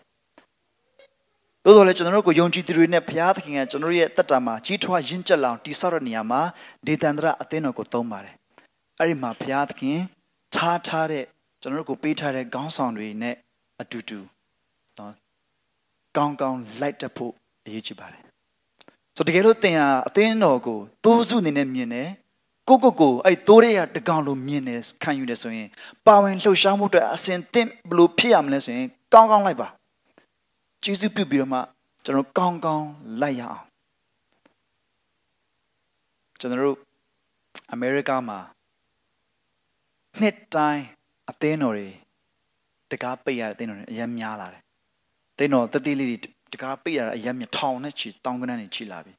[1.63, 6.41] သို့တော်လည်းကျွန်တော်တို့ကိုယုံကြည်သူတွေနဲ့ဘုရားသခင်ကကျွန်တော်တို့ရဲ့တက်တာမှာကြီးထွားရင့်ကျက်လောင်တိဆောက်တဲ့နေရာမှာ
[6.87, 8.33] ဒေသန္တရအသင်းတော်ကိုသုံးပါတယ်
[8.99, 9.97] အဲ့ဒီမှာဘုရားသခင်
[10.55, 11.23] ထားထားတဲ့
[11.61, 13.35] ကျွန်တော်တို့ကိုပေးထားတဲ့ခေါင်းဆောင်တွေနဲ့
[13.81, 14.19] အတူတူ
[14.97, 15.13] နော်
[16.17, 17.33] ကောင်းကောင်းလိုက်တတ်ဖို့
[17.65, 18.21] အရေးကြီးပါတယ်
[19.15, 22.09] ဆိုတကယ်လို့သင်ဟာအသင်းတော်ကိုသိုးစုအနေနဲ့မြင်တယ်
[22.67, 25.67] ကိုကိုကိုအဲ့သိုးရရတကောင်လို့မြင်တယ်ခံယူတယ်ဆိုရင်
[26.07, 29.67] ပါဝင်လှုပ်ရှားမှုအတွက်အစဉ်သင့်ဘယ်လိုဖြစ်ရမလဲဆိုရင်ကောင်းကောင်းလိုက်ပါ
[30.83, 31.59] ကျေးဇူးပြုပြီးတော့မှ
[32.03, 32.87] ကျွန်တော်ကောင်းကောင်း
[33.21, 33.65] လိုက်ရအောင်
[36.39, 36.77] ကျွန်တော်တို့
[37.71, 38.39] အမေရိကမှာ
[40.19, 40.83] နှစ်တိုင်း
[41.29, 41.89] အသင်းတော်တွေ
[42.91, 44.61] တကားပိတ်ရတဲ့အသင်းတော်တွေအများများလာတယ်။
[45.37, 46.17] သင်းတော်တတိလေးတွေ
[46.53, 49.13] တကားပိတ်ရတာအများများထောင်နဲ့ချီတောင်းကနန်းတွေချီလာပြီ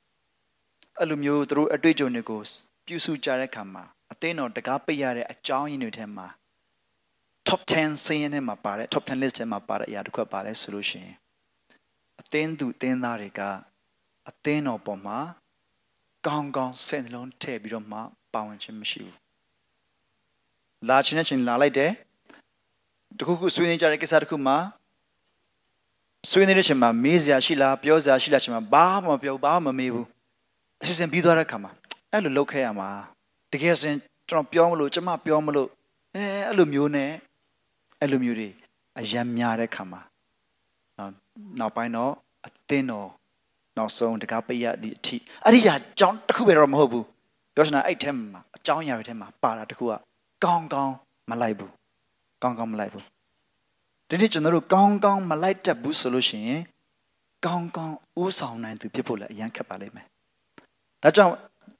[0.99, 2.41] ။အဲ့လိုမျိုးသူတို့အတွေ့အကြုံတွေကို
[2.87, 6.27] ပြုစုကြတဲ့အခါမှာအသင်းတော်တကားပိတ်ရတဲ့အကြောင်းရင်းတွေထဲမှာ
[7.49, 11.17] top 10စာရင်းထဲမှာပါတဲ့ top 10 list ထဲမှာပါတဲ့အရာတစ်ခုပါလဲဆိုလို့ရှိရင်
[12.33, 13.41] အသင်းသူအသင်းသားတွေက
[14.29, 15.19] အသင်းတော်ပေါ်မှာ
[16.27, 17.99] ကောင်းကောင်းစိတ်နှလုံးထည့်ပြီးတော့မှ
[18.33, 19.17] ပါဝင်ခြင်းမရှိဘူး
[20.89, 21.93] လာချင်းနဲ့ချင်းလာလိုက်တယ်
[23.19, 24.57] တခုခုဆွေးနွေးကြတဲ့ကိစ္စတခုမှာ
[26.31, 30.07] ဆွေးနွေးတဲ့ချိန်မှာမေးစရာရှိလားပြောစရာရှိလားချိန်မှာဘာမှမပြောဘာမှမမေးဘူး
[30.81, 31.71] အစီအစဉ်ပြီးသွားတဲ့ခါမှာ
[32.13, 32.89] အဲ့လိုလုပ်ခဲ့ရမှာ
[33.53, 33.97] တကယ်စင်
[34.29, 35.69] ကျွန်တော်ပြောမလို့ကျမပြောမလို့
[36.15, 37.11] အဲအဲ့လိုမျိုးနဲ့
[38.01, 38.49] အဲ့လိုမျိုးတွေ
[38.99, 40.01] အယံများတဲ့ခါမှာ
[41.01, 41.13] နောက်
[41.61, 42.13] နောက်ပိုင်းတော့
[42.47, 43.09] အသင်းတော်
[43.77, 47.07] နောက်ဆုံးတကားပိတ်ရသည့်အထိအဲ့ဒီဟာကြောင်းတစ်ခုပဲတော့မဟုတ်ဘူး
[47.55, 49.93] ပြောချင်တာအဲ့ထဲမှာအကြောင်းအရာတွေထဲမှာပါတာတစ်ခုက
[50.45, 50.95] ကောင်းကောင်း
[51.31, 51.73] မလိုက်ဘူး
[52.43, 53.05] ကောင်းကောင်းမလိုက်ဘူး
[54.09, 56.63] ဒီနေ့ကျွန်တော်တို့ကောင်းကောင်းမလိုက်တတ်ဘူးဆိုလို့ရှိရင်
[57.47, 60.07] ကောင်းကောင်းဥဆောင်နိုင်သူဖြစ်ဖို့လည်းအရန်ခက်ပါလိမ့်မယ်
[61.03, 61.33] ဒါကြောင့်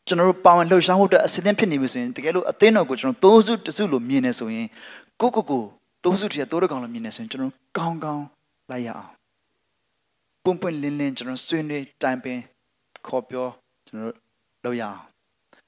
[0.07, 4.67] ကျွန်တော်တို့ပါဝင်လှုပ်ရှားမှုအတွက်အစစ်အသင့်ဖြစ်နေပြီဆိုရင်တကယ်လို့အသင်းတော်ကိုကျွန်တော်သုံးစုတစုလို့မြင်နေဆိုရင်
[5.21, 5.63] ကိုကိုကို
[6.05, 8.25] သုံးစုတည်းတိုးရကောင်လို့မြင်နေဆိုရင်ကျွန်တော်ကောင်းကောင်း
[8.71, 9.11] လိုက်ရအောင်
[10.45, 12.39] ပွန့်ပွန့်လင်းလင်းကျွန်တော်ဆွေးနွေးတိုင်ပင်
[13.07, 13.47] ခေါ်ပြော
[13.87, 14.15] ကျွန်တော်
[14.65, 14.99] လုပ်ရအောင်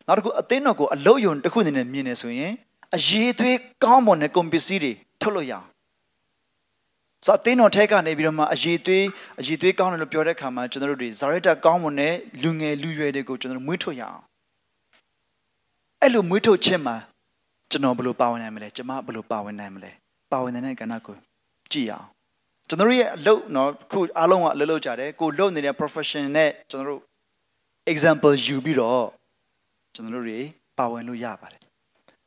[0.06, 2.52] နောက်တစ်ခုအသင်းတော်ကိုအလုတ်ယုံတစ်ခုအနေနဲ့မြင်နေဆိုရင်
[2.96, 5.66] အရေးသွေးကောင်းမွန်တဲ့ကွန်ပစ္စည်းတွေထုတ်လို့ရအောင်
[7.24, 9.04] ဆိုအသင်းတော်ထဲကနေပြီးတော့မှအရေးသွေး
[9.40, 14.20] အရေးသွေးကောင်းတယ်လို့ပြောတဲ့အခါမှာကျွန်တော်တို့တွေဇာရတာကောင်းမွန်တဲ့လူငယ်လူရွယ်တွေကိုကျွန်တော်တို့မွေးထုတ်ရအောင်
[16.00, 16.96] အဲ့လိုမွေးထုတ်ခြင်းမှာ
[17.70, 19.90] ကျွန်တော်ဘယ်လိုပါဝင်နိုင်မလဲကျွန်မဘယ်လိုပါဝင်နိုင်မလဲ
[20.32, 21.16] ပါဝင်နိုင်တဲ့ကဏ္ဍကို
[21.72, 22.06] ကြည့်ရအောင်
[22.72, 27.00] ကျွန်တော်ရဲ့အလုပ်နော်ခုအားလုံးကအလုပ်လုပ်ကြတယ်ကိုလုပ်နေတဲ့ profession နဲ့ကျွန်တော်တို့
[27.92, 29.06] example ယူပြီးတော့
[29.94, 30.38] ကျွန်တော်တို့တွေ
[30.78, 31.60] ပါဝင်လို့ရပါတယ်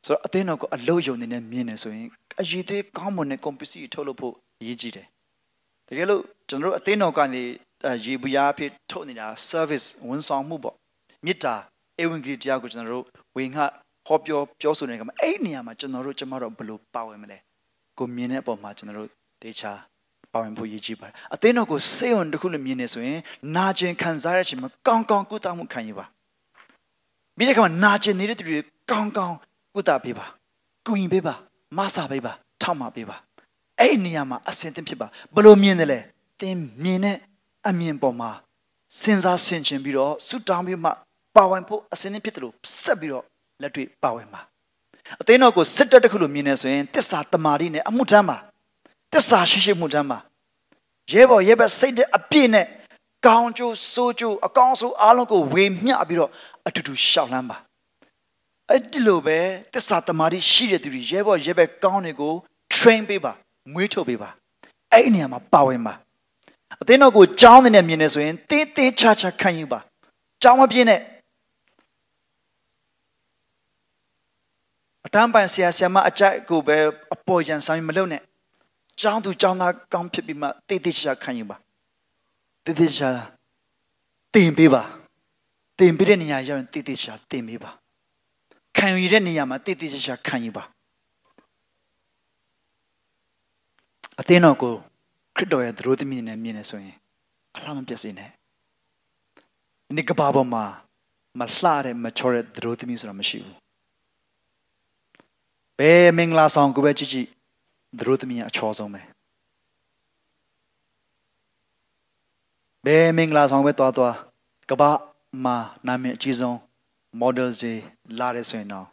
[0.06, 2.06] ဆိုတော့အသင်းတော်ကိုအလုပ်ယုံနေနဲ့မြင်နေဆိုရင်
[2.40, 5.06] အရေးသေးကောင်းမွန်တဲ့ competency ထုတ်လို့ဖို့အရေးကြီးတယ်
[5.88, 7.42] တကယ်လို့ကျွန်တော်တို့အသင်းတော်ကနေ
[8.04, 10.76] ရေဘူးရအဖြစ်ထုတ်နေတာ service ဝန်ဆောင်မှုပေါ့
[11.24, 11.54] မေတ္တာ
[12.02, 13.06] ဧဝံဂေလိတရားကိုကျွန်တော်တို့
[13.36, 13.62] ဝင်ငှ
[14.06, 17.38] ဟောပြောပြောဆိုနေကြမှာအဲ့ဒီနေရာမှာကျွန်တော်တို့ကျမတို့ဘယ်လိုပါဝင်မလဲ
[17.98, 19.10] ကိုမြင်တဲ့အပေါ်မှာကျွန်တော်တို့
[19.42, 19.72] တေချာ
[20.32, 23.20] ပါဝင်ဖို့ရည်ကြည်ပါတယ်အသင်းတော်ကိုစေုံတစ်ခုလိုမြင်နေဆိုရင်
[23.56, 26.06] နာကျင်ခံစားရတဲ့အချိန်မှာကောင်းကောင်းကုသမှုခံယူပါ
[27.38, 28.58] မိတဲ့ခါမှာနာကျင်နေတဲ့သူတွေ
[28.90, 29.36] ကောင်းကောင်း
[29.74, 30.26] ကုသပေးပါ
[30.86, 31.34] ကူရင်ပေးပါ
[31.76, 33.16] မဆာပေးပါထောက်မပေးပါ
[33.80, 35.98] အဲ့ဒီနေရာမှာအစင်သင်ဖြစ်ပါဘယ်လိုမြင်တယ်လဲ
[36.40, 37.16] တင်မြင်တဲ့
[37.68, 38.30] အမြင်ပေါ်မှာ
[39.00, 40.90] စဉ်းစားဆင်ခြင်ပြီးတော့ဆုတောင်းပြီးမှ
[41.36, 43.24] ပါဝင်ဖို့အစင်သင်ဖြစ်တယ်လို့ဆက်ပြီးတော့
[43.62, 44.40] လက်တွေ့ပါဝင်ပါ
[45.20, 48.36] အသင်းတော်ကိုစစ်တပ်တစ်ခုလိုမြင်နေဆိုရင်တစ္ဆာတမာတိနဲ့အမှုထမ်းပါ
[49.12, 50.18] တစ္ဆာရှိရှိမှုထမ်းပါ
[51.12, 52.66] ရဲဘော်ရဲဘက်စိတ်တဲ့အပြည့်နဲ့
[53.26, 56.30] ကောင်းကျိုးဆိုးကျိုးအကောင်းဆုံးအားလုံးကိုဝေမျှပြီးတော့
[56.66, 57.56] အတူတူရှောက်လန်းပါ
[58.68, 59.38] အဲ့ဒီလိုပဲ
[59.74, 62.34] တစ္ဆာတမာတိရှိတဲ့သူတွေရဲဘော်ရဲဘက်ကောင်းတွေကို
[62.74, 63.32] train ပေးပါ
[63.72, 64.30] မွေးထုတ်ပေးပါ
[64.92, 65.94] အဲ့ဒီနေရာမှာပါဝင်ပါ
[66.80, 69.80] အသင်းတော်ကိုကြောင်းတဲ့မြင်နေဆိုရင်တေးသေးချာချာခံယူပါ
[70.42, 71.00] ကြောင်းမပြင်းနဲ့
[75.06, 76.76] အတန်းပန်ဆရာဆရာမအကြိုက်ကိုပဲ
[77.14, 78.22] အပေါ်ရန်ဆိုင်မလုပ်နဲ့
[79.00, 81.56] ကြောင်းသူကြောင်းသားကောင်းဖြစ်ပြီးမှတေးသေးချာချာခံယူပါ
[82.64, 83.10] တေးသေးချာချာ
[84.34, 84.82] တင်ပေးပါ
[85.78, 87.70] တင်ပေးတဲ့နေရာရောက်ရင်တေးသေးချာတင်ပေးပါ
[88.76, 90.64] ခံယူတဲ့နေရာမှာတေးသေးချာချာခံယူပါ
[94.20, 94.74] အသင်းတော်ကို
[95.36, 96.96] ခရစ်တော်ရဲ့သရိုးသမီးနဲ့မြင်နေဆိုရင်
[97.56, 98.30] အလှမပြတ်စေနဲ့
[99.86, 100.64] ဒီနေ့ကဘာပေါ်မှာ
[101.38, 103.56] မလှတဲ့မချောတဲ့သရိုးသမီးဆိုတာမရှိဘူး
[105.78, 107.28] ဘယ်မင်္ဂလာဆောင်ကိုပဲကြည့်ကြည့်
[107.98, 109.02] သရိုးသမီးကအချောဆုံးပဲ
[112.84, 114.14] ဘယ်မင်္ဂလာဆောင်ပဲတွားတွား
[114.70, 114.90] ကဘာ
[115.44, 116.56] မှာနာမည်အကြီးဆုံး
[117.20, 117.74] models တွေ
[118.18, 118.86] လာတဲ့ဆိုရင်တော့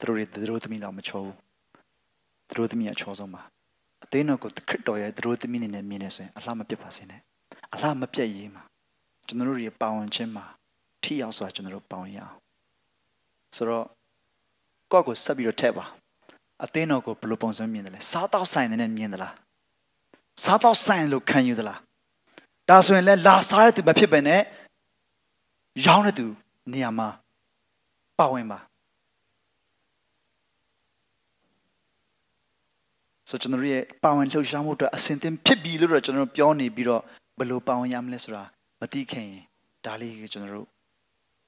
[0.00, 1.36] သူတို့တွေသရိုးသမီးတော့မချောဘူး
[2.48, 3.42] သရိုးသမီးကအချောဆုံးပါ
[4.04, 7.20] အသင်းတော်ကိုခရစ်တော်ရဲ့သရိုးသမီးနေနဲ့မြင်နေဆိုရင်အလှမပြတ်ပါစေနဲ့
[7.74, 8.62] အလှမပြတ်ရေးမှာ
[9.26, 10.44] ကျွန်တော်တို့ရဲ့ပါဝင်ခြင်းမှာ
[11.02, 12.34] ထိရောက်စွာကျွန်တော်တို့ပါဝင်ရအောင်
[13.56, 13.86] ဆိုတော့
[14.92, 15.84] ကိုယ့်ကိုဆက်ပြီးတော့ထည့်ပါ
[16.64, 19.34] အသင်းတော်ကိုဘယ်လိုပုံစံမြင်တယ်လဲစားတော့ဆိုင်တယ်နဲ့မြင်သလား
[20.44, 21.78] စားတော့ဆိုင်လို့ခံယူသလား
[22.68, 24.40] ဒါဆိုရင်လည်းလာစားတဲ့သူမဖြစ်ပဲနဲ့
[25.86, 26.26] ရောင်းတဲ့သူ
[26.72, 27.08] နေရာမှာ
[28.18, 28.58] ပါဝင်ပါ
[33.28, 37.02] ဆိုကျွန်တော်တို့ရဲ့ပါဝင်လှုပ်ရှားမှုအတွက်အစဉ်သင်ဖြစ်ပြီလို့တော့ကျွန်တော်တို့ပြောနေပြီးတော့
[37.38, 38.44] ဘယ်လိုပါဝင်ရမလဲဆိုတာ
[38.80, 39.44] မသိခင်ရင်
[39.84, 40.68] ဒါလေးကိုကျွန်တော်တို့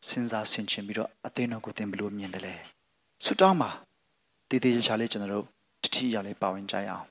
[0.08, 2.54] စဉ်းစားဆင်ခြင်ပြီးတော့အသင်းတော်ကိုသင်ဘယ်လိုမြင်တယ်လဲ
[3.24, 3.70] ဆုတောင်းပါ
[4.48, 5.46] တည်တည်ချာချာလေးကျွန်တော်တို့
[5.82, 7.06] တတိယလေးပါဝင်ကြရအောင်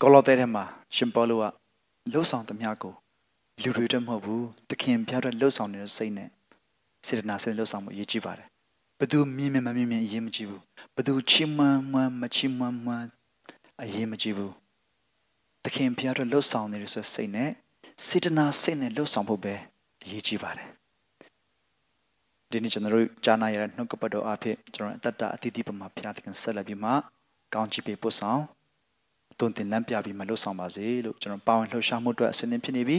[0.00, 0.64] ကောလောသဲထဲမှာ
[0.96, 1.44] ရှင်ပေါလုက
[2.12, 2.94] လှုပ်ဆောင်သမျှကို
[3.62, 6.28] လူတွေတည်းမဟုတ်ဘူးသခင်ဖျားတဲ့လှုပ်ဆောင်နေတဲ့စိတ်နဲ့
[7.06, 8.46] စေတနာစိတ်လှုပ်ဆောင်မှုအရေးကြီးပါတယ်
[8.98, 10.60] ဘသူမြင်မြင်မမြင်မြင်အရေးမကြီးဘူး
[10.96, 13.06] ဘသူချီးမွမ်းမွမ်းမချီးမွမ်းမွမ်း
[13.82, 14.52] အရေးမကြီးဘူး
[15.64, 17.50] သခင်ဖျားတဲ့လှုပ်ဆောင်နေတဲ့ဆိုစိတ်နဲ့
[18.06, 19.54] စေတနာစိတ်နဲ့လှုပ်ဆောင်ဖို့ပဲ
[20.02, 20.68] အရေးကြီးပါတယ်
[22.52, 26.90] ဒီနေ့ကျွန်တော်တို့ကြားနာရတဲ့နှုတ်ကပတ်တော်အဖြစ်ကျွန်တော်အသက်တာအသီးသီးပမာဖျားသခင်ဆက်လက်ပြီးမှ
[27.54, 28.40] ကောင်းချီးပေးပို့ဆောင်
[29.38, 32.98] တွင်တင်လမ်းပြပြီးမှလှုပ်ဆောင်ပါစေလို့ကျွန်တော်ပါဝင်လှုပ်ရှားမှုအတွက်အစဉ်သင့်ဖြစ်နေပြီ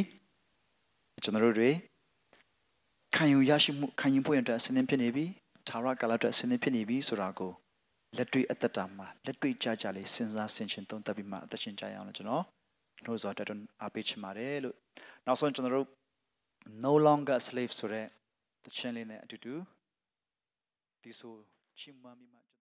[1.23, 1.69] ကျွန်တော်တို့တွေ
[3.15, 5.25] ခံယူရရှိမှုခံယူဖို့ရတဲ့အစဉ်သင့်ဖြစ်နေပြီ
[5.67, 7.51] သာရကာလအတွက်အစဉ်သင့်ဖြစ်နေပြီဆိုတာကို
[8.17, 12.43] လက်တွေ့အသက်တာမှာလက်တွေ့ကြကြလေးစဉ်းစားဆင်ခြင်သုံးသပ်ပြီးမှအသက်ရှင်ကြရအောင်လို့ကျွန်တော်
[13.03, 14.75] နှိုးဆော်တက်တွန်းအားပေးချင်ပါတယ်လို့
[15.25, 15.87] နောက်ဆုံးကျွန်တော်တို့
[16.85, 18.07] no longer slave ဆိုတဲ့
[18.63, 19.55] သချင်းလေးနဲ့အတူတူ
[21.01, 21.35] ဒီဆို
[21.79, 22.42] ချီးမွမ်းပြီးမှ